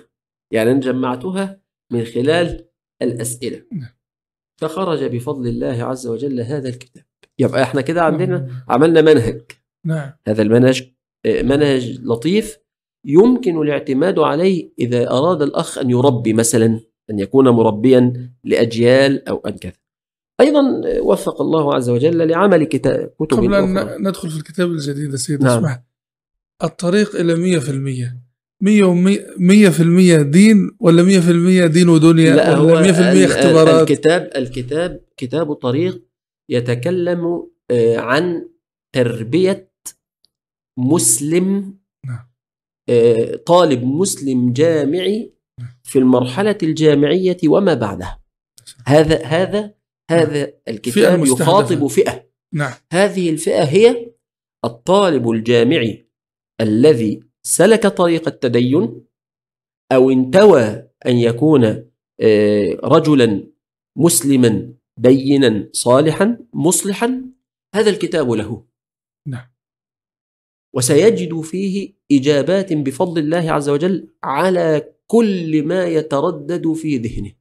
[0.52, 1.60] يعني أنا جمعتها
[1.92, 2.68] من خلال
[3.02, 3.64] الأسئلة.
[3.72, 3.90] نعم.
[4.60, 7.04] فخرج بفضل الله عز وجل هذا الكتاب.
[7.38, 8.64] يبقى إحنا كده عندنا نعم.
[8.68, 9.42] عملنا منهج.
[9.86, 10.12] نعم.
[10.26, 10.92] هذا المنهج
[11.26, 12.58] آه، منهج لطيف
[13.04, 19.52] يمكن الاعتماد عليه إذا أراد الأخ أن يربي مثلا أن يكون مربيا لأجيال أو أن
[19.56, 19.72] كذا.
[20.40, 20.62] أيضا
[21.02, 25.44] وفق الله عز وجل لعمل كتاب كتب قبل أن ندخل في الكتاب الجديد يا سيدي
[25.44, 25.58] نعم.
[25.58, 25.82] اسمح.
[26.64, 28.20] الطريق إلى مية في المية.
[28.62, 32.92] مية ومية مية في المية دين ولا مية في المية دين ودنيا؟ لا ولا مية
[32.92, 36.02] في المية ال- اختبارات؟ الكتاب الكتاب كتاب طريق
[36.48, 38.48] يتكلم آه، عن
[38.94, 39.70] تربية
[40.78, 41.74] مسلم
[43.46, 45.32] طالب مسلم جامعي
[45.82, 48.22] في المرحلة الجامعية وما بعدها.
[48.86, 49.74] هذا هذا
[50.10, 51.42] هذا الكتاب المستهدفة.
[51.42, 52.30] يخاطب فئة.
[52.54, 52.72] نعم.
[52.92, 54.12] هذه الفئة هي
[54.64, 56.08] الطالب الجامعي
[56.60, 59.04] الذي سلك طريق التدين
[59.92, 60.62] أو انتوى
[61.06, 61.64] أن يكون
[62.20, 63.50] آه، رجلا
[63.98, 67.24] مسلما دينا صالحا مصلحا.
[67.74, 68.66] هذا الكتاب له.
[69.28, 69.50] نعم.
[70.74, 77.32] وسيجد فيه إجابات بفضل الله عز وجل على كل ما يتردد في ذهنه.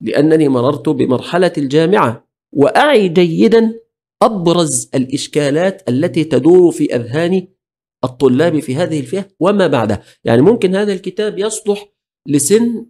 [0.00, 3.80] لأنني مررت بمرحلة الجامعة وأعي جيدا
[4.22, 7.48] أبرز الإشكالات التي تدور في أذهان
[8.04, 10.02] الطلاب في هذه الفئة وما بعدها.
[10.24, 11.92] يعني ممكن هذا الكتاب يصلح
[12.28, 12.86] لسن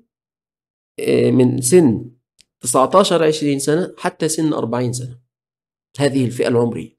[1.01, 2.11] آه، من سن
[2.61, 5.21] 19 20 سنة حتى سن 40 سنة.
[5.99, 6.99] هذه الفئة العمرية.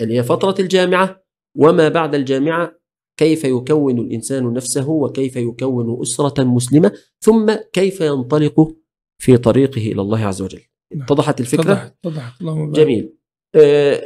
[0.00, 1.21] اللي هي فترة الجامعة
[1.54, 2.82] وما بعد الجامعة
[3.16, 8.76] كيف يكون الإنسان نفسه وكيف يكون أسرة مسلمة ثم كيف ينطلق
[9.18, 10.60] في طريقه إلى الله عز وجل
[10.94, 11.02] نعم.
[11.02, 12.72] اتضحت الفكرة؟ اتضحت اتضحت اللهم.
[12.72, 13.16] جميل
[13.54, 14.02] آه،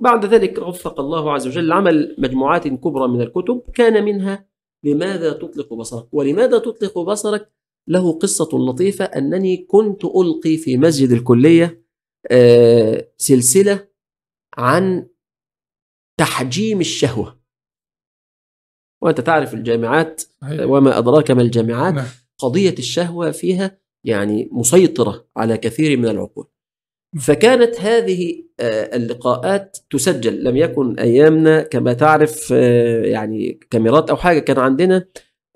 [0.00, 4.48] بعد ذلك وفق الله عز وجل عمل مجموعات كبرى من الكتب كان منها
[4.84, 7.52] لماذا تطلق بصرك ولماذا تطلق بصرك
[7.88, 11.84] له قصة لطيفة أنني كنت ألقي في مسجد الكلية
[12.30, 13.88] آه، سلسلة
[14.58, 15.06] عن
[16.20, 17.40] تحجيم الشهوة.
[19.02, 20.22] وأنت تعرف الجامعات.
[20.62, 22.06] وما أدراك ما الجامعات نعم.
[22.38, 26.46] قضية الشهوة فيها يعني مسيطرة على كثير من العقول.
[27.20, 30.44] فكانت هذه آه، اللقاءات تسجل.
[30.44, 34.38] لم يكن أيامنا كما تعرف آه، يعني كاميرات أو حاجة.
[34.38, 35.06] كان عندنا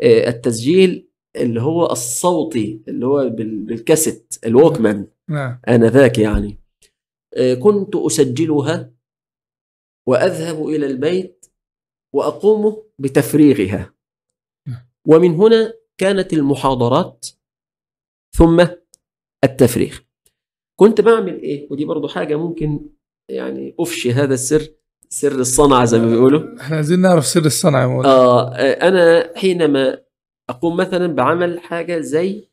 [0.02, 5.06] آه، التسجيل اللي هو الصوتي اللي هو بال- بالكاسيت الووكمان.
[5.28, 5.58] نعم.
[5.68, 6.60] آنذاك يعني.
[7.62, 8.90] كنت أسجلها
[10.08, 11.46] وأذهب إلى البيت
[12.14, 13.94] وأقوم بتفريغها.
[15.08, 17.26] ومن هنا كانت المحاضرات
[18.36, 18.66] ثم
[19.44, 19.98] التفريغ.
[20.80, 22.90] كنت بعمل إيه؟ ودي برضو حاجة ممكن
[23.30, 24.68] يعني أفشي هذا السر
[25.08, 26.60] سر الصنعة زي ما بيقولوا.
[26.60, 30.04] إحنا عايزين نعرف سر مولانا آه آه، أنا حينما
[30.50, 32.48] أقوم مثلا بعمل حاجة زي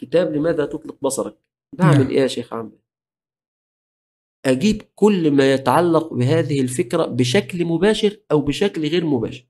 [0.00, 1.36] كتاب لماذا تطلق بصرك.
[1.78, 2.10] بعمل نعم.
[2.10, 2.80] إيه يا شيخ عمرو
[4.46, 9.46] أجيب كل ما يتعلق بهذه الفكرة بشكل مباشر أو بشكل غير مباشر.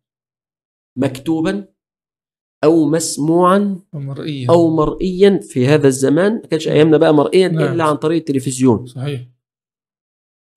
[0.99, 1.69] مكتوبا
[2.65, 6.33] أو مسموعا مرئية أو مرئيا في هذا الزمان.
[6.35, 7.73] ما كانش أيامنا بقى مرئيا نعم.
[7.75, 8.87] إلا عن طريق التلفزيون.
[8.87, 9.21] صحيح.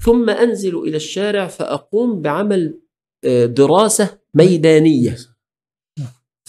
[0.03, 2.79] ثم أنزل إلى الشارع فأقوم بعمل
[3.25, 5.17] آه، دراسة ميدانية.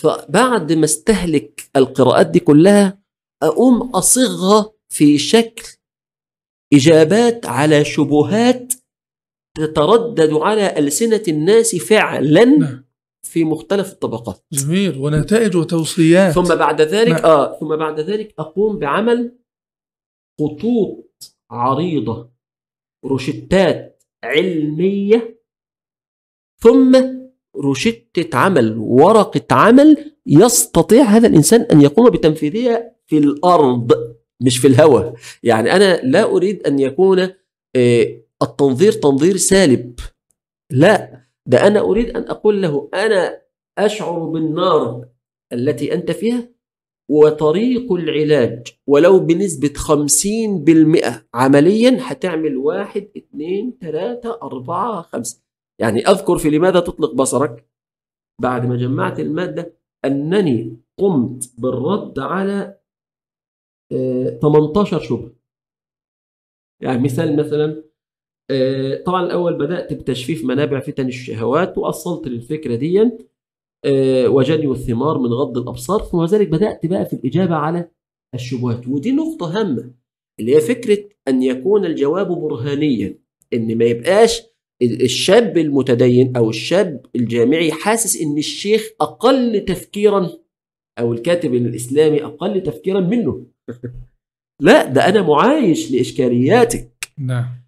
[0.00, 3.02] فبعد ما استهلك القراءات دي كلها
[3.42, 5.62] أقوم أصيغها في شكل
[6.76, 8.72] إجابات على شبهات
[9.56, 12.84] تتردد على ألسنة الناس فعلا نعم.
[13.22, 17.24] في مختلف الطبقات جميل ونتائج وتوصيات ثم بعد ذلك نعم.
[17.24, 19.38] آه ثم بعد ذلك أقوم بعمل
[20.40, 22.30] خطوط عريضة
[23.04, 25.40] روشتات علمية
[26.62, 27.04] ثم
[27.56, 33.92] روشتة عمل ورقة عمل يستطيع هذا الإنسان أن يقوم بتنفيذها في الأرض
[34.42, 37.20] مش في الهواء يعني أنا لا أريد أن يكون
[37.76, 40.00] آه، التنظير تنظير سالب.
[40.72, 43.42] لا ده أنا أريد أن أقول له أنا
[43.78, 45.08] أشعر بالنار
[45.52, 46.48] التي أنت فيها
[47.10, 55.42] وطريق العلاج ولو بنسبة 50% عمليا هتعمل واحد اثنين ثلاثة أربعة خمسة.
[55.80, 57.68] يعني أذكر في لماذا تطلق بصرك؟
[58.42, 62.78] بعد ما جمعت المادة أنني قمت بالرد على
[64.42, 65.32] 18 شبهة.
[66.82, 67.84] يعني مثال مثلا
[68.50, 73.10] آه، طبعا الأول بدأت بتجفيف منابع فتن الشهوات وأصلت للفكرة دي
[73.84, 77.90] آه، وجني الثمار من غض الأبصار ثم ذلك بدأت بقى في الإجابة على
[78.34, 78.88] الشبهات.
[78.88, 79.90] ودي نقطة هامة
[80.40, 83.18] اللي هي فكرة أن يكون الجواب برهانيا
[83.52, 84.42] إن ما يبقاش
[84.82, 90.30] ال- الشاب المتدين أو الشاب الجامعي حاسس إن الشيخ أقل تفكيرا
[90.98, 93.46] أو الكاتب الإسلامي أقل تفكيرا منه.
[94.60, 96.90] لا ده أنا معايش لإشكالياتك.
[97.18, 97.64] نعم.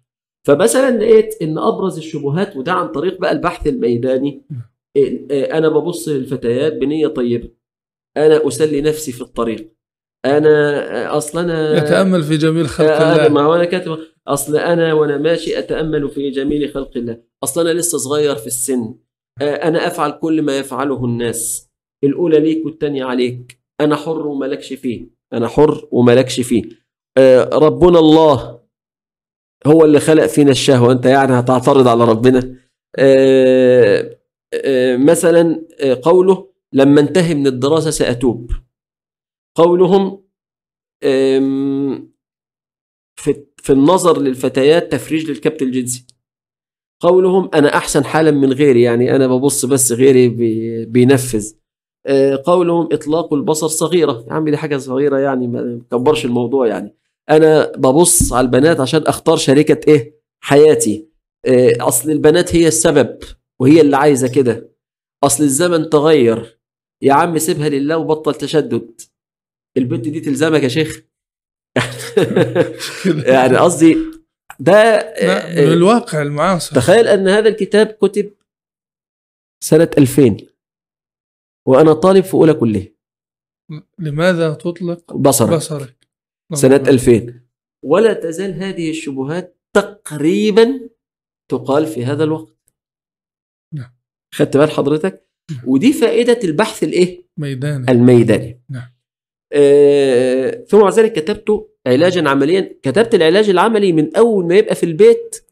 [0.47, 4.45] فمثلا لقيت إن أبرز الشبهات وده عن طريق بقى البحث الميداني
[4.95, 7.49] إيه، إيه، أنا ببص للفتيات بنية طيبة.
[8.17, 9.73] أنا أسلي نفسي في الطريق.
[10.25, 13.29] أنا أصل أنا يتأمل في جميل خلق آه، الله.
[13.29, 17.23] ما هو أنا كاتب أصل أنا وأنا ماشي أتأمل في جميل خلق الله.
[17.43, 18.95] أصل أنا لسه صغير في السن.
[19.41, 21.69] آه، أنا أفعل كل ما يفعله الناس.
[22.03, 23.59] الأولى ليك والثانيه عليك.
[23.81, 25.16] أنا حر وملكش فيه.
[25.33, 26.63] أنا حر وملكش فيه.
[27.17, 28.61] آه، ربنا الله
[29.67, 30.91] هو اللي خلق فينا الشهوة.
[30.91, 32.55] أنت يعني هتعترض على ربنا.
[32.99, 34.17] آه،
[34.53, 35.67] آه، مثلا
[36.03, 38.51] قوله لما انتهي من الدراسة سأتوب.
[39.57, 40.23] قولهم
[43.19, 46.07] في في النظر للفتيات تفريج للكبت الجنسي.
[47.01, 51.53] قولهم أنا أحسن حالا من غيري يعني أنا ببص بس غيري بي- بينفذ.
[52.45, 54.25] قولهم إطلاق البصر صغيرة.
[54.27, 56.95] يا عم دي حاجة صغيرة يعني ما نكبرش الموضوع يعني.
[57.29, 61.07] أنا ببص على البنات عشان أختار شريكة إيه؟ حياتي.
[61.45, 63.19] آه، أصل البنات هي السبب
[63.59, 64.69] وهي اللي عايزة كده.
[65.23, 66.59] أصل الزمن تغير.
[67.01, 69.01] يا عم سيبها لله وبطل تشدد.
[69.77, 71.01] البنت دي تلزمك يا شيخ.
[73.35, 73.97] يعني قصدي
[74.59, 75.13] ده
[75.57, 76.75] من الواقع المعاصر.
[76.75, 78.31] تخيل أن هذا الكتاب كتب
[79.63, 80.37] سنة 2000
[81.67, 82.97] وأنا طالب في أولى كلية.
[83.99, 85.53] لماذا تطلق بصرك.
[85.53, 86.07] بصرك؟
[86.53, 87.41] سنة 2000
[87.83, 90.89] ولا تزال هذه الشبهات تقريبا
[91.51, 92.57] تقال في هذا الوقت.
[93.73, 93.95] نعم.
[94.33, 95.27] خدت بال حضرتك؟
[95.65, 97.91] ودي فائدة البحث الإيه؟ ميداني.
[97.91, 98.61] الميداني.
[98.69, 98.93] نعم.
[99.53, 102.79] آه ثم مع ذلك كتبت علاجا عمليا.
[102.83, 105.46] كتبت العلاج العملي من أول ما يبقى في البيت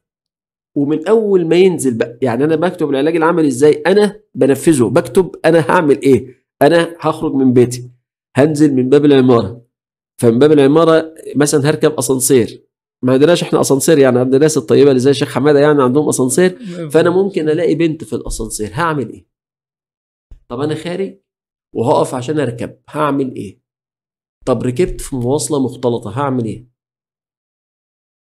[0.76, 5.60] ومن أول ما ينزل بقى يعني أنا بكتب العلاج العملي إزاي؟ أنا بنفذه بكتب أنا
[5.72, 7.92] هعمل إيه؟ أنا هخرج من بيتي
[8.36, 9.66] هنزل من باب العمارة.
[10.22, 12.66] فمن باب العمارة مثلا هركب أسانسير.
[13.04, 16.60] ما عندناش إحنا أسانسير يعني عند الناس الطيبة اللي زي الشيخ حمادة يعني عندهم أسانسير.
[16.90, 19.28] فأنا ممكن ألاقي بنت في الأسانسير هعمل إيه؟
[20.48, 21.18] طب أنا خارج
[21.76, 23.62] وهقف عشان أركب هعمل إيه؟
[24.46, 26.68] طب ركبت في مواصلة مختلطة هعمل إيه؟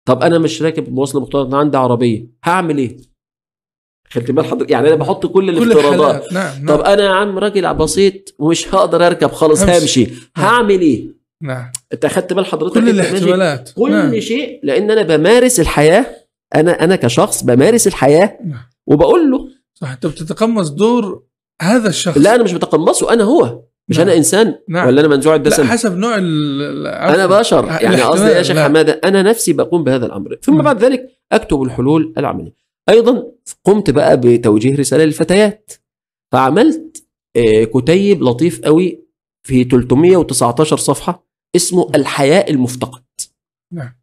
[0.07, 2.97] طب أنا مش راكب مواصلة مختلطه أنا عندي عربية هعمل إيه؟
[4.11, 6.25] خدت بال حضرتك يعني أنا بحط كل كل الافتراضات.
[6.25, 6.33] الحالات.
[6.33, 9.81] نعم طب نعم أنا يا عم راجل بسيط ومش هقدر أركب خلاص همشي.
[10.05, 10.09] همشي.
[10.37, 11.73] هعمل إيه؟ نعم.
[11.93, 13.71] أنت أخدت بال حضرتك كل؟ الاحتمالات.
[13.77, 14.21] كل نعم.
[14.21, 16.07] شيء لأن أنا بمارس الحياة
[16.55, 18.63] أنا أنا كشخص بمارس الحياة نعم.
[18.87, 19.91] وبقول له صح.
[19.91, 21.23] أنت بتتقمص دور
[21.63, 22.19] هذا الشخص.
[22.19, 23.63] لا أنا مش بتقمصه أنا هو.
[23.89, 24.09] مش نعم.
[24.09, 24.87] أنا إنسان نعم.
[24.89, 27.27] ولا أنا منزوع لا الدسم حسب نوع أنا.
[27.27, 28.65] بشر يعني قصدي يا شيخ لا.
[28.65, 30.63] حمادة أنا نفسي بقوم بهذا الأمر ثم.
[30.63, 32.55] بعد ذلك أكتب الحلول العملية
[32.89, 33.33] أيضا
[33.65, 35.73] قمت بقى بتوجيه رسالة للفتيات
[36.33, 37.07] فعملت
[37.37, 39.07] آه، كتيب لطيف قوي
[39.47, 41.27] في 319 صفحة
[41.57, 43.03] اسمه الحياء المفتقد
[43.73, 43.97] نعم.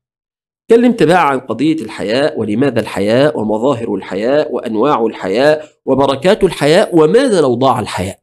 [0.71, 7.53] اتكلمت بقى عن قضية الحياء ولماذا الحياء ومظاهر الحياء وأنواع الحياء وبركات الحياء وماذا لو
[7.53, 8.19] ضاع الحياء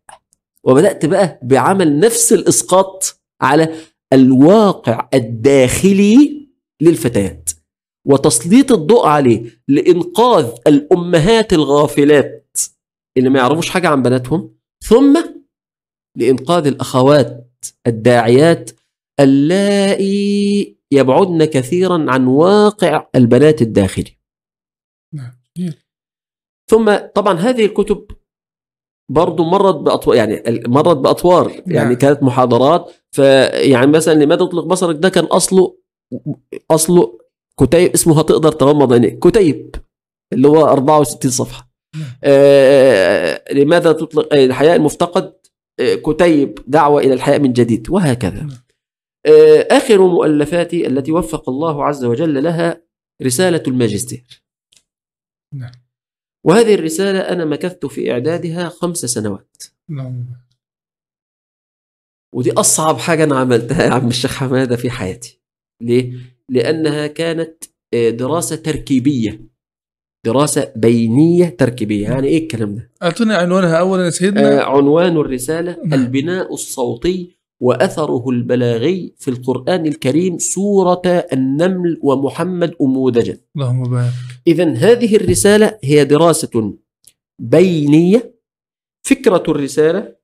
[0.66, 3.74] وبدأت بقى بعمل نفس الإسقاط على
[4.12, 6.48] الواقع الداخلي
[6.82, 7.50] للفتيات
[8.06, 12.58] وتسليط الضوء عليه لإنقاذ الأمهات الغافلات
[13.16, 14.54] اللي ما يعرفوش حاجة عن بناتهم
[14.84, 15.24] ثم
[16.16, 18.70] لإنقاذ الأخوات الداعيات
[19.20, 24.16] اللائي يبعدن كثيرا عن واقع البنات الداخلي
[25.14, 25.32] نعم.
[26.70, 28.06] ثم طبعا هذه الكتب
[29.10, 31.94] برضو مرت بأطوار يعني مرت بأطوار يعني نعم.
[31.94, 35.76] كانت محاضرات فيعني مثلا لماذا تطلق بصرك ده كان أصله
[36.70, 37.18] أصله
[37.60, 39.74] كتيب اسمه هتقدر تغمض عينيك كتيب
[40.32, 42.08] اللي هو 64 صفحة نعم.
[42.24, 45.32] آه لماذا تطلق آه، الحياء المفتقد
[45.80, 48.58] آه كتيب دعوة إلى الحياء من جديد وهكذا نعم.
[49.26, 52.82] آه آخر مؤلفاتي التي وفق الله عز وجل لها
[53.22, 54.44] رسالة الماجستير
[55.54, 55.89] نعم.
[56.44, 60.26] وهذه الرسالة أنا مكثت في إعدادها خمس سنوات اللهم
[62.34, 65.40] ودي أصعب حاجة أنا عملتها يا عم الشيخ حمادة في حياتي
[65.82, 66.12] ليه؟
[66.48, 67.64] لأنها كانت
[67.94, 69.40] آه، دراسة تركيبية
[70.26, 75.76] دراسة بينية تركيبية يعني إيه الكلام ده؟ اعطينا عنوانها اولا يا سيدنا آه، عنوان الرسالة
[75.84, 76.00] نعم.
[76.00, 81.02] البناء الصوتي وأثره البلاغي في القرآن الكريم سورة
[81.32, 84.12] النمل ومحمد أمودجا اللهم بارك.
[84.46, 86.74] إذا هذه الرسالة هي دراسة
[87.38, 88.34] بينية
[89.06, 90.16] فكرة الرسالة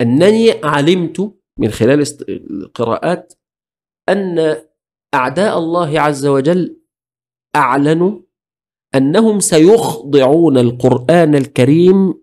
[0.00, 2.04] أنني علمت من خلال
[2.50, 3.32] القراءات
[4.08, 4.56] أن
[5.14, 6.80] أعداء الله عز وجل
[7.56, 8.20] أعلنوا
[8.94, 12.14] أنهم سيخضعون القرآن الكريم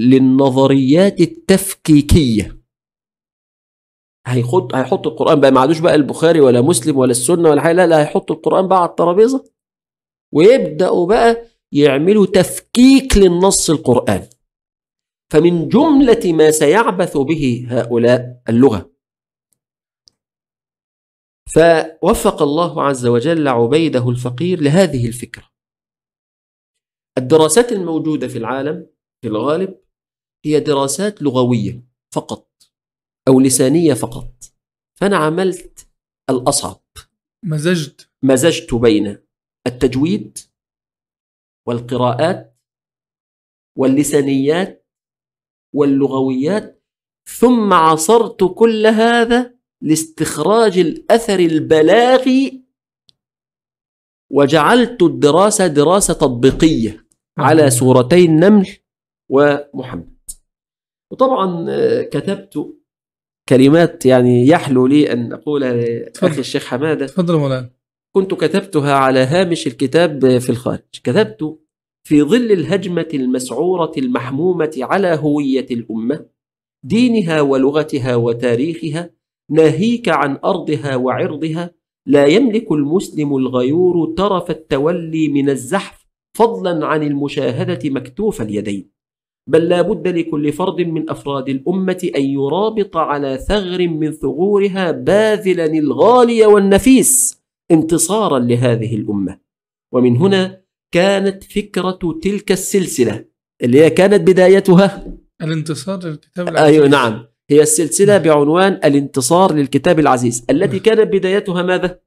[0.00, 2.64] للنظريات التفكيكية.
[4.26, 7.86] هيحط هيحط القرآن بقى ما عادوش بقى البخاري ولا مسلم ولا السنة ولا حاجة لا
[7.86, 9.44] لا هيحط القرآن بقى على الترابيزة
[10.32, 14.28] ويبدأوا بقى يعملوا تفكيك للنص القرآن.
[15.32, 18.90] فمن جملة ما سيعبث به هؤلاء اللغة.
[21.54, 25.50] فوفق الله عز وجل عبيده الفقير لهذه الفكرة.
[27.18, 28.86] الدراسات الموجودة في العالم
[29.22, 29.83] في الغالب
[30.44, 31.84] هي دراسات لغوية
[32.14, 32.48] فقط
[33.28, 34.44] أو لسانية فقط.
[35.00, 35.88] فأنا عملت
[36.30, 36.80] الأصعب.
[37.44, 38.10] مزجت.
[38.22, 39.18] مزجت بين
[39.66, 40.38] التجويد
[41.66, 42.56] والقراءات
[43.78, 44.86] واللسانيات
[45.74, 46.84] واللغويات
[47.38, 52.64] ثم عصرت كل هذا لاستخراج الأثر البلاغي
[54.30, 57.06] وجعلت الدراسة دراسة تطبيقية
[57.38, 58.76] على سورتي النمل
[59.28, 60.13] ومحمد.
[61.14, 62.74] وطبعا آه، كتبت
[63.48, 66.38] كلمات يعني يحلو لي أن أقولها لأخي تفضل.
[66.38, 67.70] الشيخ حمادة تفضل مولانا.
[68.14, 70.80] كنت كتبتها على هامش الكتاب في الخارج.
[71.02, 71.58] كتبت
[72.08, 76.26] في ظل الهجمة المسعورة المحمومة على هوية الأمة
[76.84, 79.10] دينها ولغتها وتاريخها
[79.50, 81.74] ناهيك عن أرضها وعرضها
[82.06, 86.06] لا يملك المسلم الغيور طرف التولي من الزحف
[86.36, 88.93] فضلا عن المشاهدة مكتوف اليدين.
[89.50, 95.66] بل لا بد لكل فرد من أفراد الأمة أن يرابط على ثغر من ثغورها باذلا
[95.66, 99.38] الغالي والنفيس انتصارا لهذه الأمة.
[99.92, 100.60] ومن هنا
[100.92, 103.24] كانت فكرة تلك السلسلة
[103.62, 105.16] اللي هي كانت بدايتها.
[105.42, 106.74] الانتصار للكتاب العزيز.
[106.74, 107.24] أيوه نعم.
[107.50, 110.44] هي السلسلة بعنوان الانتصار للكتاب العزيز.
[110.50, 112.00] التي كانت بدايتها ماذا؟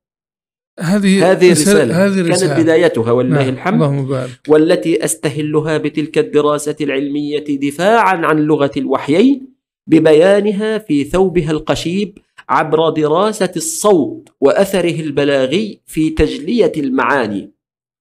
[0.79, 3.49] هذه هذه رسالة- هذه كانت رسالة بدايتها ولله نعم.
[3.49, 9.47] الحمد اللهم بارك والتي أستهلها بتلك الدراسة العلمية دفاعا عن لغة الوحيين
[9.87, 12.17] ببيانها في ثوبها القشيب
[12.49, 17.51] عبر دراسة الصوت وأثره البلاغي في تجلية المعاني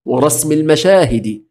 [0.07, 1.43] ورسم المشاهد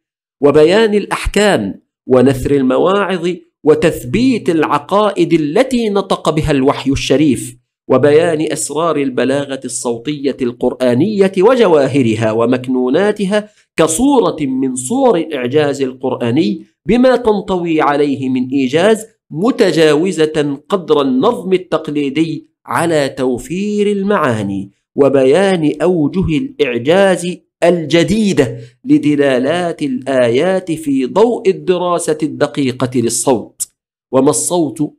[0.42, 3.30] وبيان الأحكام ونثر المواعظ
[3.64, 7.58] وتثبيت العقائد التي نطق بها الوحي الشريف
[7.88, 18.30] وبيان أسرار البلاغة الصوتية القرآنية وجواهرها ومكنوناتها كصورة من صور الإعجاز القرآني بما تنطوي عليه
[18.30, 30.72] من إيجاز متجاوزة قدر النظم التقليدي على توفير المعاني وبيان أوجه الإعجاز الجديده لدلالات الآيات
[30.72, 33.68] في ضوء الدراسة الدقيقة للصوت.
[34.12, 34.94] وما الصوت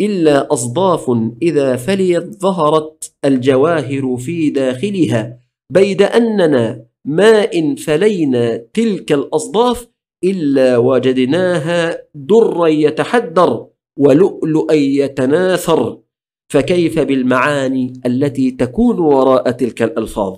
[0.00, 1.10] إلا أصداف
[1.42, 5.38] إذا فليت ظهرت الجواهر في داخلها
[5.72, 9.88] بيد أننا ما إن فلينا تلك الأصداف
[10.24, 13.66] إلا وجدناها درا يتحدر
[13.98, 15.98] ولؤلؤا يتناثر
[16.52, 20.36] فكيف بالمعاني التي تكون وراء تلك الألفاظ؟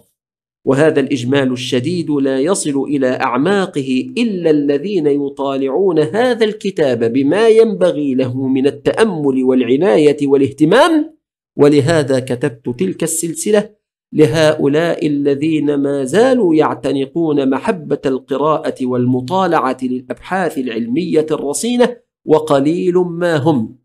[0.65, 8.47] وهذا الإجمال الشديد لا يصل إلى أعماقه إلا الذين يطالعون هذا الكتاب بما ينبغي له
[8.47, 11.17] من التأمل والعناية والاهتمام.
[11.57, 13.71] ولهذا كتبت تلك السلسلة
[14.13, 23.79] لهؤلاء الذين ما زالوا يعتنقون محبة القراءة والمطالعة للأبحاث العلمية الرصينة وقليل ما هم.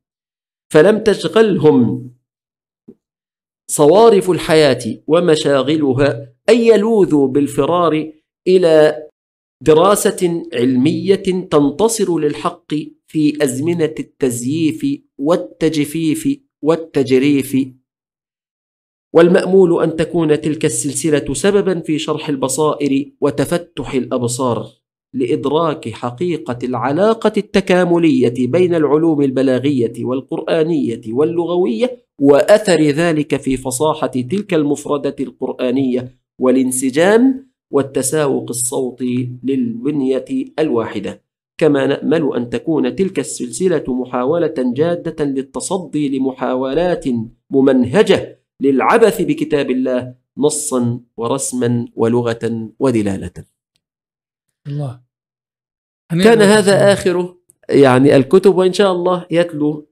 [0.69, 2.14] فلم تشغلهم
[3.67, 8.11] صوارف الحياة ومشاغلها أن يلوذوا بالفرار
[8.47, 9.05] إلى
[9.61, 12.73] دراسة علمية تنتصر للحق
[13.07, 17.57] في أزمنة التزييف والتجفيف والتجريف.
[19.13, 24.84] والمأمول أن تكون تلك السلسلة سببا في شرح البصائر وتفتح الأبصار.
[25.15, 35.15] لإدراك حقيقة العلاقة التكاملية بين العلوم البلاغية والقرآنية واللغوية وأثر ذلك في فصاحة تلك المفردة
[35.19, 40.25] القرآنية والانسجام والتساوق الصوتي للبنية
[40.59, 41.21] الواحدة.
[41.57, 47.05] كما نأمل أن تكون تلك السلسلة محاولة جادة للتصدي لمحاولات
[47.49, 53.33] ممنهجة للعبث بكتاب الله نصا ورسما ولغة ودلاله
[54.67, 55.04] الله.
[56.09, 57.35] كان هذا آخر
[57.69, 59.87] يعني الكتب وإن شاء الله يتلو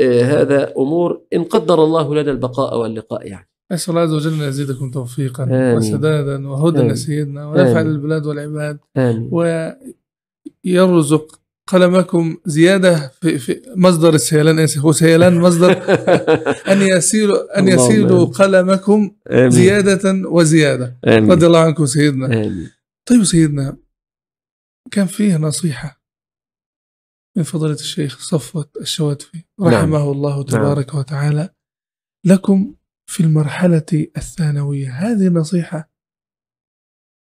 [0.00, 3.48] آه، هذا أمور إن قدر الله لنا البقاء واللقاء يعني.
[3.72, 5.76] أسأل الله عز وجل أن يزيدكم توفيقا آمين.
[5.76, 6.92] وسدادا وهدى آمين.
[6.92, 7.80] لسيدنا ونفع.
[7.80, 8.78] للبلاد والعباد.
[8.96, 9.28] آمين.
[10.64, 15.72] ويرزق قلمكم زيادة في, في مصدر السيلان آسف هو سيلان مصدر
[16.72, 18.26] أن يسيلوا أن يسيلوا آمين.
[18.32, 19.50] قلمكم آمين.
[19.50, 20.96] زيادة وزيادة.
[21.06, 21.32] آمين.
[21.32, 22.26] رضي الله عنكم سيدنا.
[22.26, 22.70] آمين.
[23.06, 23.76] طيب سيدنا
[24.92, 26.02] كان فيه نصيحة
[27.36, 29.68] من فضيلة الشيخ صفوت الشواتفي نعم.
[29.68, 31.54] رحمه الله تبارك وتعالى.
[32.26, 32.74] لكم
[33.10, 33.86] في المرحلة
[34.16, 35.92] الثانوية هذه النصيحة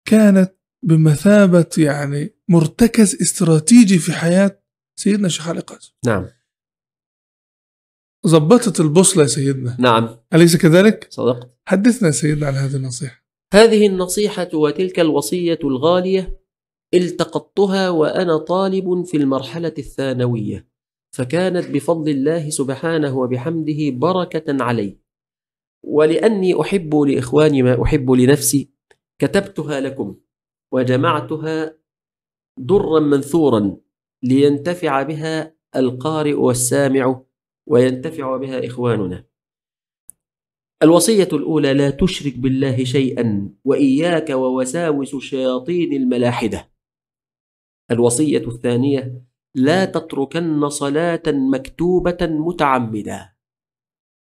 [0.07, 0.55] كانت
[0.85, 4.63] بمثابة يعني مرتكز استراتيجي في حياة
[4.99, 5.93] سيدنا الشيخ علي قاسم.
[6.05, 6.27] نعم.
[8.27, 9.77] ضبطت البوصلة يا سيدنا.
[9.79, 10.17] نعم.
[10.33, 11.59] أليس كذلك؟ صدقت.
[11.67, 13.25] حدثنا سيدنا عن هذه النصيحة.
[13.53, 16.38] هذه النصيحة وتلك الوصية الغالية
[16.93, 20.69] التقطتها وأنا طالب في المرحلة الثانوية
[21.15, 24.97] فكانت بفضل الله سبحانه وبحمده بركة علي.
[25.83, 28.69] ولأني أحب لإخواني ما أحب لنفسي
[29.19, 30.15] كتبتها لكم
[30.71, 31.77] وجمعتها
[32.57, 33.77] درا منثورا
[34.23, 37.21] لينتفع بها القارئ والسامع
[37.67, 39.25] وينتفع بها إخواننا.
[40.83, 46.71] الوصية الأولى لا تشرك بالله شيئا وإياك ووساوس شياطين الملاحدة.
[47.91, 49.23] الوصية الثانية
[49.55, 53.29] لا تتركن صلاة مكتوبة متعمدا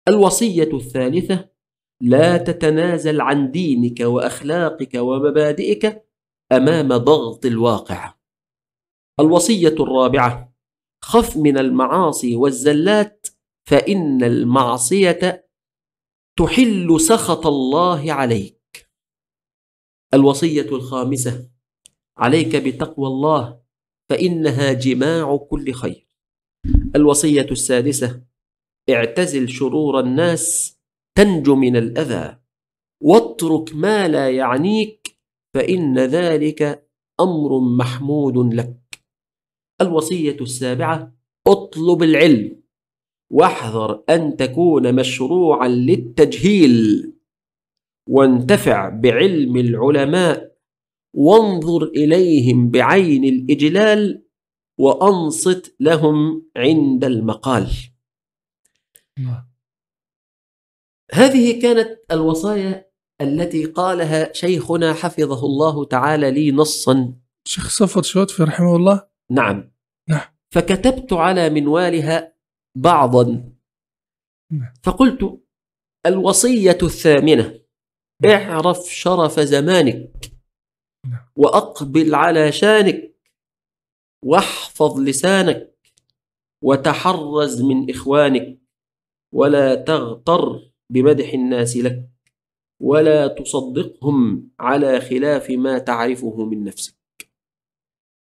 [0.07, 1.49] الوصية الثالثة
[2.01, 6.05] لا تتنازل عن دينك وأخلاقك ومبادئك
[6.51, 8.13] أمام ضغط الواقع.
[9.19, 10.53] الوصية الرابعة
[11.03, 13.27] خف من المعاصي والزلات
[13.67, 15.47] فإن المعصية
[16.39, 18.89] تحل سخط الله عليك.
[20.13, 21.52] الوصية الخامسة
[22.17, 23.59] عليك بتقوى الله
[24.09, 26.07] فإنها جماع كل خير.
[26.95, 28.23] الوصية السادسة
[28.89, 30.77] اعتزل شرور الناس
[31.17, 32.39] تنجو من الأذى.
[33.01, 35.19] واترك ما لا يعنيك
[35.53, 36.89] فإن ذلك
[37.19, 39.03] أمر محمود لك.
[39.81, 41.13] الوصية السابعة
[41.47, 42.63] اطلب العلم.
[43.31, 47.13] واحذر أن تكون مشروعا للتجهيل.
[48.09, 50.52] وانتفع بعلم العلماء.
[51.13, 54.25] وانظر إليهم بعين الإجلال
[54.79, 57.71] وأنصت لهم عند المقال.
[59.17, 59.47] الله.
[61.13, 62.91] هذه كانت الوصايا
[63.21, 67.13] التي قالها شيخنا حفظه الله تعالى لي نصا.
[67.47, 69.07] شيخ صفوت شوتفي رحمه الله.
[69.31, 69.73] نعم.
[70.09, 70.35] نعم.
[70.51, 72.35] فكتبت على منوالها
[72.77, 73.53] بعضا.
[74.51, 74.73] نعم.
[74.83, 75.43] فقلت
[76.05, 77.59] الوصية الثامنة.
[78.25, 80.32] اعرف شرف زمانك.
[81.05, 81.19] نعم.
[81.35, 83.15] وأقبل على شانك
[84.23, 85.73] واحفظ لسانك
[86.63, 88.59] وتحرز من إخوانك
[89.33, 92.09] ولا تغتر بمدح الناس لك
[92.81, 96.95] ولا تصدقهم على خلاف ما تعرفه من نفسك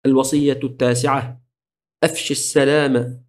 [0.06, 1.42] الوصية التاسعة
[2.04, 3.26] أفش السلام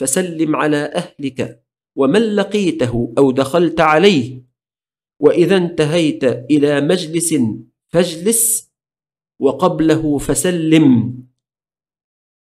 [0.00, 1.64] فسلم على أهلك
[1.96, 4.44] ومن لقيته أو دخلت عليه
[5.20, 7.34] وإذا انتهيت إلى مجلس
[7.92, 8.73] فاجلس
[9.40, 11.14] وقبله فسلم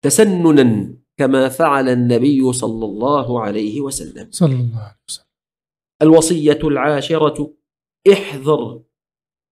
[0.03, 4.31] تسننا كما فعل النبي صلى الله عليه وسلم.
[4.31, 5.25] صلى الله عليه وسلم.
[6.01, 7.53] الوصية العاشرة
[8.11, 8.83] احذر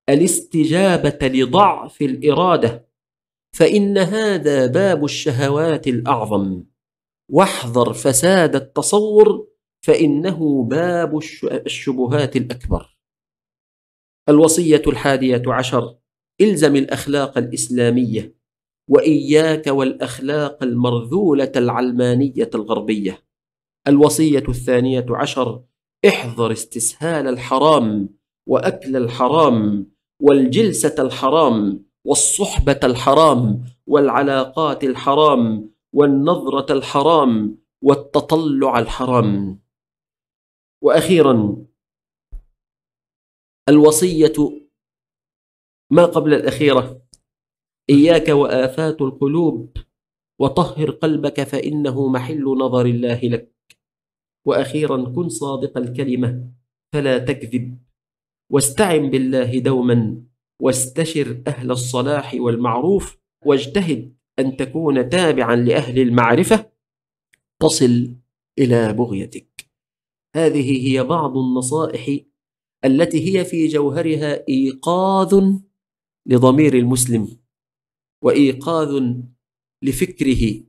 [0.09, 2.89] الاستجابة لضعف الإرادة
[3.55, 6.63] فإن هذا باب الشهوات الأعظم.
[7.31, 9.47] واحذر فساد التصور
[9.86, 12.97] فإنه باب الش- الشبهات الأكبر.
[14.29, 15.97] الوصية الحادية عشر
[16.41, 18.36] إلزم الأخلاق الإسلامية
[18.89, 23.25] وإياك والأخلاق المرذولة العلمانية الغربية.
[23.88, 25.63] الوصية الثانية عشر
[26.07, 28.09] احذر استسهال الحرام
[28.47, 39.59] وأكل الحرام والجلسة الحرام والصحبة الحرام والعلاقات الحرام والنظرة الحرام والتطلع الحرام.
[40.81, 41.65] وأخيرا
[43.69, 44.64] الوصية
[45.91, 47.01] ما قبل الأخيرة؟
[47.89, 49.77] إياك وآفات القلوب
[50.39, 53.55] وطهر قلبك فإنه محل نظر الله لك.
[54.45, 56.51] وأخيرا كن صادق الكلمة
[56.93, 57.79] فلا تكذب.
[58.51, 60.23] واستعن بالله دوما
[60.61, 66.71] واستشر أهل الصلاح والمعروف واجتهد أن تكون تابعا لأهل المعرفة.
[67.61, 68.15] تصل
[68.59, 69.69] إلى بغيتك.
[70.36, 72.25] هذه هي بعض النصائح
[72.86, 75.43] التي هي في جوهرها إيقاظ
[76.26, 77.38] لضمير المسلم
[78.23, 79.03] وإيقاظ
[79.84, 80.63] لفكره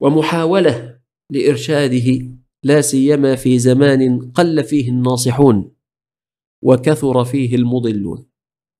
[0.00, 1.00] ومحاولة
[1.32, 5.74] لإرشاده لا سيما في زمان قل فيه الناصحون
[6.62, 8.26] وكثر فيه المضلون.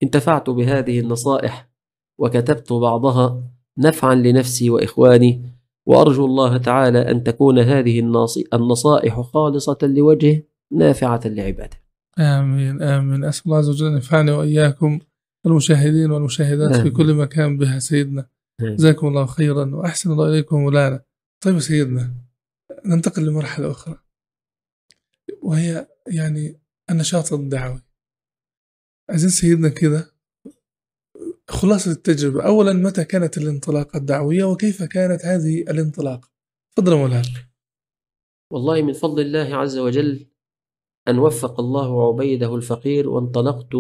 [0.03, 1.71] انتفعت بهذه النصائح
[2.19, 8.01] وكتبت بعضها نفعا لنفسي وإخواني وأرجو الله تعالى أن تكون هذه
[8.53, 10.43] النصائح خالصة لوجهه
[10.73, 11.77] نافعة لعباده.
[12.19, 13.25] آمين آمين.
[13.25, 14.99] أسأل الله عز وجل أن ينفعني وإياكم.
[15.47, 16.93] المشاهدين والمشاهدات في آمين.
[16.93, 18.29] كل مكان بها سيدنا.
[18.61, 21.05] جزاكم الله خيرا وأحسن الله إليكم مولانا.
[21.45, 22.15] طيب سيدنا
[22.87, 23.99] ننتقل لمرحلة أخرى.
[25.43, 26.61] وهي يعني
[26.91, 27.83] النشاط الدعوي.
[29.11, 30.13] عايزين سيدنا كده
[31.49, 32.47] خلاصة التجربة.
[32.47, 36.31] أولا متى كانت الانطلاقة الدعوية وكيف كانت هذه الانطلاقة؟
[36.77, 37.49] تفضل مولانا.
[38.53, 40.31] والله من فضل الله عز وجل
[41.09, 43.75] أن وفق الله عبيده الفقير وانطلقت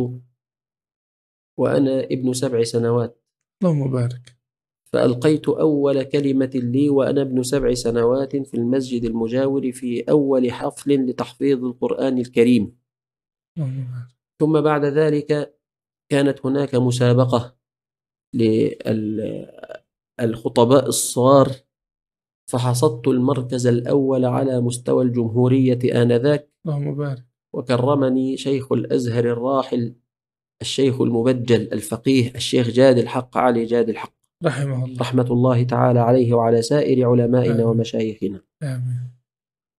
[1.58, 3.22] وأنا ابن سبع سنوات.
[3.62, 4.38] اللهم بارك.
[4.92, 11.64] فألقيت أول كلمة لي وأنا ابن سبع سنوات في المسجد المجاور في أول حفل لتحفيظ
[11.64, 12.78] القرآن الكريم.
[13.56, 14.08] اللهم بارك.
[14.40, 15.58] ثم بعد ذلك
[16.08, 17.56] كانت هناك مسابقة
[20.20, 21.52] للخطباء الصغار
[22.50, 26.52] فحصدت المركز الأول على مستوى الجمهورية آنذاك.
[26.66, 27.24] اللهم بارك.
[27.54, 29.94] وكرمني شيخ الأزهر الراحل
[30.62, 34.14] الشيخ المبجل الفقيه الشيخ جاد الحق علي جاد الحق.
[34.44, 35.00] رحمه الله.
[35.00, 37.66] رحمة الله تعالى عليه وعلى سائر علمائنا آمين.
[37.66, 38.42] ومشايخنا.
[38.62, 39.10] آمين.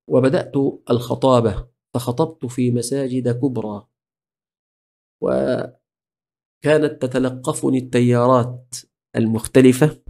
[0.09, 0.53] وبدأت
[0.89, 3.87] الخطابة فخطبت في مساجد كبرى.
[5.23, 8.75] وكانت تتلقفني التيارات
[9.15, 10.01] المختلفة.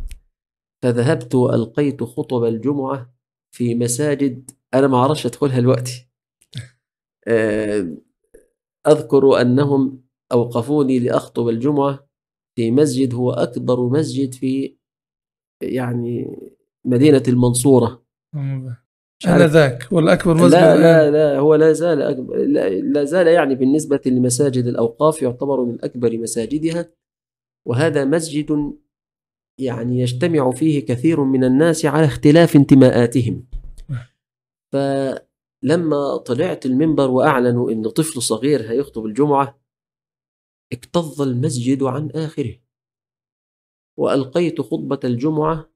[0.84, 3.14] فذهبت وألقيت خطب الجمعة
[3.56, 6.10] في مساجد أنا ما أعرفش أدخلها دلوقتي.
[7.28, 7.98] آه،
[8.88, 12.08] أذكر أنهم أوقفوني لأخطب الجمعة
[12.56, 14.76] في مسجد هو أكبر مسجد في
[15.62, 16.38] يعني
[16.86, 18.04] مدينة المنصورة.
[19.26, 20.78] عارف- آنذاك والأكبر مسجد لا.
[20.78, 25.78] لا لا هو لا زال أكبر لا, لا زال يعني بالنسبة لمساجد الأوقاف يعتبر من
[25.84, 26.94] أكبر مساجدها
[27.68, 28.74] وهذا مسجد
[29.60, 33.46] يعني يجتمع فيه كثير من الناس على اختلاف انتماءاتهم.
[34.74, 39.60] فلما طلعت المنبر وأعلنوا أن طفل صغير هيخطب الجمعة
[40.74, 42.60] اكتظ المسجد عن آخره.
[43.98, 45.74] وألقيت خطبة الجمعة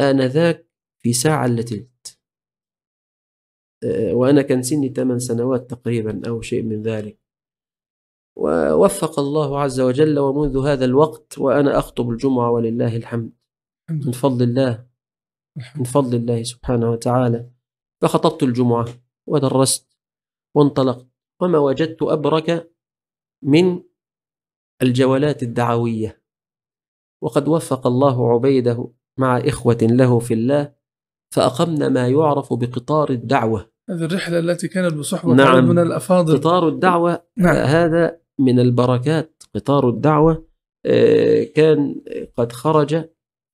[0.00, 0.68] آنذاك
[1.02, 2.20] في ساعة إلا تلت.
[4.12, 7.20] وأنا كان سني ثمان سنوات تقريبا أو شيء من ذلك.
[8.36, 13.32] ووفق الله عز وجل ومنذ هذا الوقت وأنا أخطب الجمعة ولله الحمد.
[13.90, 14.06] الحمد.
[14.06, 14.88] من فضل الله.
[15.76, 17.50] من فضل الله سبحانه وتعالى.
[18.02, 18.88] فخطبت الجمعة
[19.28, 19.98] ودرست
[20.54, 21.06] وانطلقت.
[21.42, 22.74] وما وجدت أبرك
[23.42, 23.82] من
[24.82, 26.22] الجولات الدعوية
[27.22, 30.72] وقد وفق الله عبيده مع إخوة له في الله
[31.34, 35.68] فأقمنا ما يعرف بقطار الدعوة هذه الرحلة التي كانت بصحبة نعم.
[35.68, 40.46] من الأفاضل قطار الدعوة نعم هذا من البركات قطار الدعوة
[40.86, 42.00] آه، كان
[42.36, 43.04] قد خرج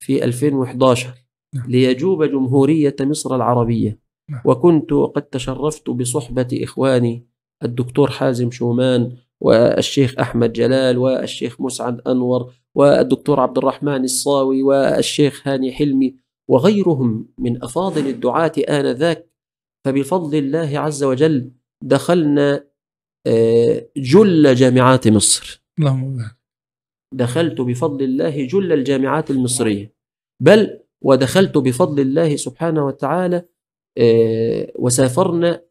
[0.03, 1.13] في 2011
[1.55, 1.69] نعم.
[1.69, 3.99] ليجوب جمهورية مصر العربية
[4.29, 4.41] نعم.
[4.45, 7.27] وكنت قد تشرفت بصحبة إخواني
[7.63, 15.71] الدكتور حازم شومان والشيخ أحمد جلال والشيخ مسعد أنور والدكتور عبد الرحمن الصاوي والشيخ هاني
[15.71, 16.15] حلمي
[16.49, 19.31] وغيرهم من أفاضل الدعاة آنذاك.
[19.85, 21.51] فبفضل الله عز وجل
[21.83, 22.67] دخلنا
[23.27, 25.63] آه، جل جامعات مصر.
[27.13, 29.93] دخلت بفضل الله جل الجامعات المصرية.
[30.41, 33.45] بل ودخلت بفضل الله سبحانه وتعالى
[33.97, 35.63] آه، وسافرنا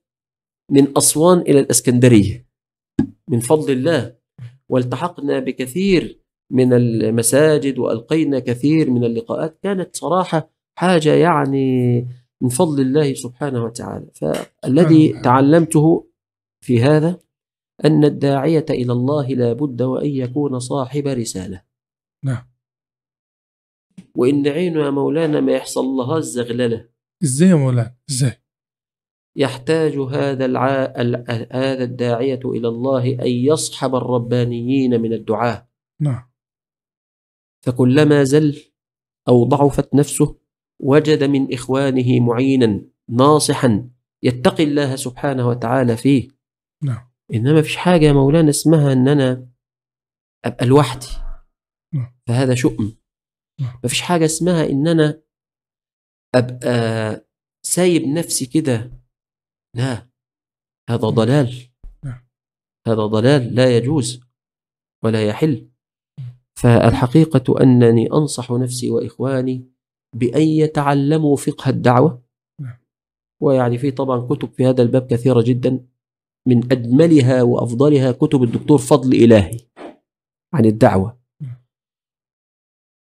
[0.71, 2.50] من أسوان إلى الإسكندرية.
[3.31, 4.17] من فضل الله.
[4.69, 6.21] والتحقنا بكثير
[6.51, 9.59] من المساجد وألقينا كثير من اللقاءات.
[9.63, 12.01] كانت صراحة حاجة يعني
[12.41, 14.07] من فضل الله سبحانه وتعالى.
[14.15, 15.21] فالذي.
[15.23, 16.07] تعلمته
[16.65, 17.21] في هذا
[17.85, 21.63] أن الداعية إلى الله لا بد وأن يكون صاحب رسالة.
[22.25, 22.51] نعم.
[24.15, 26.89] وإن عينه يا مولانا ما يحصل لها الزغللة.
[27.23, 28.40] إزاي يا مولانا؟ إزاي؟
[29.37, 30.69] يحتاج هذا الع...
[30.85, 35.69] ال- هذا الداعية إلى الله أن يصحب الربانيين من الدعاة.
[36.01, 36.31] نعم.
[37.67, 38.63] فكلما زل
[39.29, 40.37] أو ضعفت نفسه
[40.83, 43.91] وجد من إخوانه معينا ناصحا
[44.23, 46.29] يتقي الله سبحانه وتعالى فيه.
[46.83, 47.11] نعم.
[47.35, 49.49] إنما فيش حاجة يا مولانا اسمها أن أنا
[50.45, 51.07] أبقى لوحدي.
[51.95, 52.15] نعم.
[52.27, 52.97] فهذا شؤم.
[53.61, 53.81] نعم.
[53.83, 55.23] ما فيش حاجة اسمها إن أنا
[56.35, 57.27] أبقى
[57.63, 59.00] سايب نفسي كده
[59.77, 60.09] لا.
[60.91, 61.55] هذا ضلال.
[62.05, 62.27] نعم.
[62.87, 64.21] هذا ضلال لا يجوز
[65.05, 65.71] ولا يحل.
[66.59, 69.71] فالحقيقة أنني أنصح نفسي وإخواني
[70.17, 72.23] بأن يتعلموا فقه الدعوة.
[72.61, 72.79] نعم.
[73.43, 75.87] ويعني في طبعا كتب في هذا الباب كثيرة جدا.
[76.49, 79.59] من أجملها وأفضلها كتب الدكتور فضل إلهي
[80.55, 81.21] عن الدعوة.
[81.43, 81.57] نعم.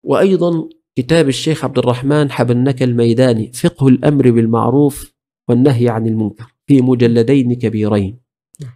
[0.05, 5.15] وأيضا كتاب الشيخ عبد الرحمن حبنك الميداني فقه الأمر بالمعروف
[5.49, 6.58] والنهي عن المنكر.
[6.69, 8.21] في مجلدين كبيرين.
[8.61, 8.73] نعم.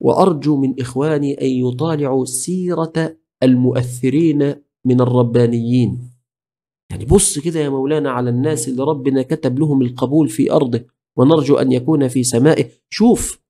[0.00, 4.54] وأرجو من إخواني أن يطالعوا سيرة المؤثرين
[4.84, 6.10] من الربانيين.
[6.90, 10.86] يعني بص كده يا مولانا على الناس اللي ربنا كتب لهم القبول في أرضه
[11.16, 12.70] ونرجو أن يكون في سمائه.
[12.90, 13.42] شوف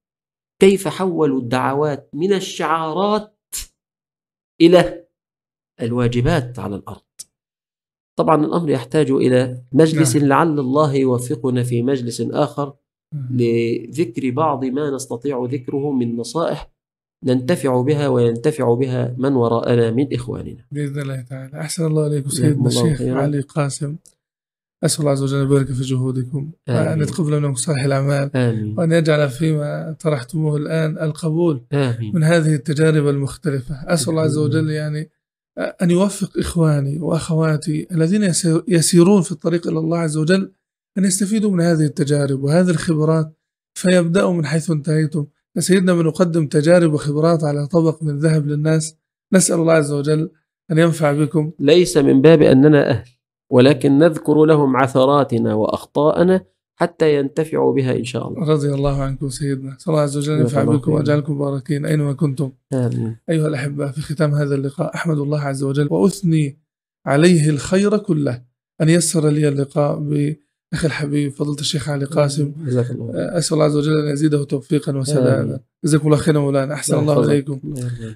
[0.61, 3.37] كيف حولوا الدعوات من الشعارات
[4.61, 5.07] إلى
[5.83, 7.03] الواجبات على الأرض.
[8.19, 10.27] طبعا الأمر يحتاج إلى مجلس نعم.
[10.27, 12.77] لعل الله يوفقنا في مجلس آخر.
[13.31, 16.71] لذكر بعض ما نستطيع ذكره من نصائح
[17.25, 20.65] ننتفع بها وينتفع بها من وراءنا من إخواننا.
[20.73, 21.61] بإذن الله تعالى.
[21.61, 23.23] أحسن الله إليكم سيدنا الشيخ خيرا.
[23.23, 23.97] علي قاسم.
[24.85, 26.51] أسأل الله عز وجل أن يبارك في جهودكم.
[26.69, 27.03] وأن آمين.
[27.03, 28.37] يتقبل منكم صالح الأعمال.
[28.37, 28.79] آمين.
[28.79, 32.15] وأن يجعل فيما طرحتموه الآن القبول آمين.
[32.15, 33.75] من هذه التجارب المختلفة.
[33.75, 34.39] أسأل الله عز.
[34.39, 35.11] وجل يعني
[35.59, 40.53] أن يوفق إخواني وأخواتي الذين يسير- يسيرون في الطريق إلى الله عز وجل
[40.99, 43.33] أن يستفيدوا من هذه التجارب وهذه الخبرات
[43.75, 45.27] فيبدأوا من حيث انتهيتم.
[45.59, 48.97] سيدنا بنقدم تجارب وخبرات على طبق من ذهب للناس.
[49.33, 50.31] نسأل الله عز وجل
[50.71, 51.53] أن ينفع بكم.
[51.59, 53.09] ليس من باب أننا أهل
[53.51, 56.45] ولكن نذكر لهم عثراتنا وأخطاءنا
[56.77, 58.49] حتى ينتفعوا بها إن شاء الله.
[58.53, 59.77] رضي الله عنكم سيدنا.
[59.79, 60.97] صلى الله عز وجل ينفع بكم خيرا.
[60.97, 62.53] ويجعلكم مباركين أينما كنتم.
[62.73, 63.17] آمين.
[63.31, 66.59] أيها الأحبة في ختام هذا اللقاء أحمد الله عز وجل وأثني
[67.07, 68.43] عليه الخير كله
[68.81, 69.99] أن يسر لي اللقاء
[70.73, 73.39] بأخي الحبيب فضيلة الشيخ علي قاسم جزاك الله خير.
[73.39, 75.61] أسأل الله عز وجل أن يزيده توفيقا وسدادا.
[75.85, 77.25] جزاكم الله خيرا مولانا أحسن الله.
[77.25, 77.61] إليكم.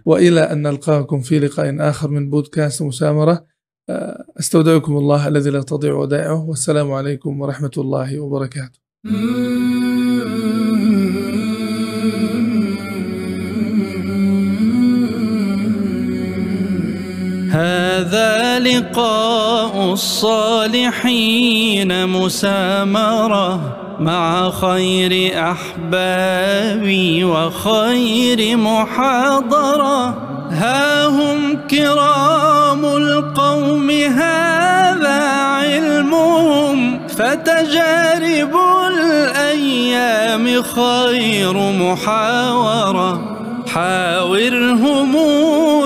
[0.04, 3.44] وإلى أن نلقاكم في لقاء آخر من بودكاست مسامرة
[3.90, 8.78] أه، أستودعكم الله الذي لا تضيع ودائعه والسلام عليكم ورحمة الله وبركاته
[17.50, 17.83] هذا
[18.58, 21.26] لقاء الصالحين
[22.06, 23.60] مسامرة
[24.00, 30.08] مع خير أحبابي وخير محاضرة.
[30.50, 37.08] ها هم كرام القوم هذا علمهم.
[37.08, 43.33] فتجارب الأيام خير محاورة.
[43.74, 45.12] حاورهم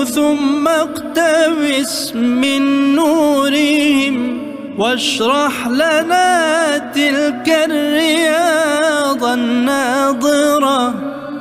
[0.03, 4.39] ثم اقتبس من نورهم
[4.77, 10.93] واشرح لنا تلك الرياض الناظرة.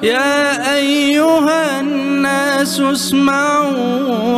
[0.03, 3.77] يا أيها الناس اسمعوا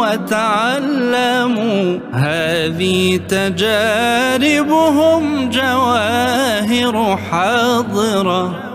[0.00, 1.98] وتعلموا.
[2.12, 4.80] هذه تجاربهم
[5.50, 8.69] جواهر حاضرة.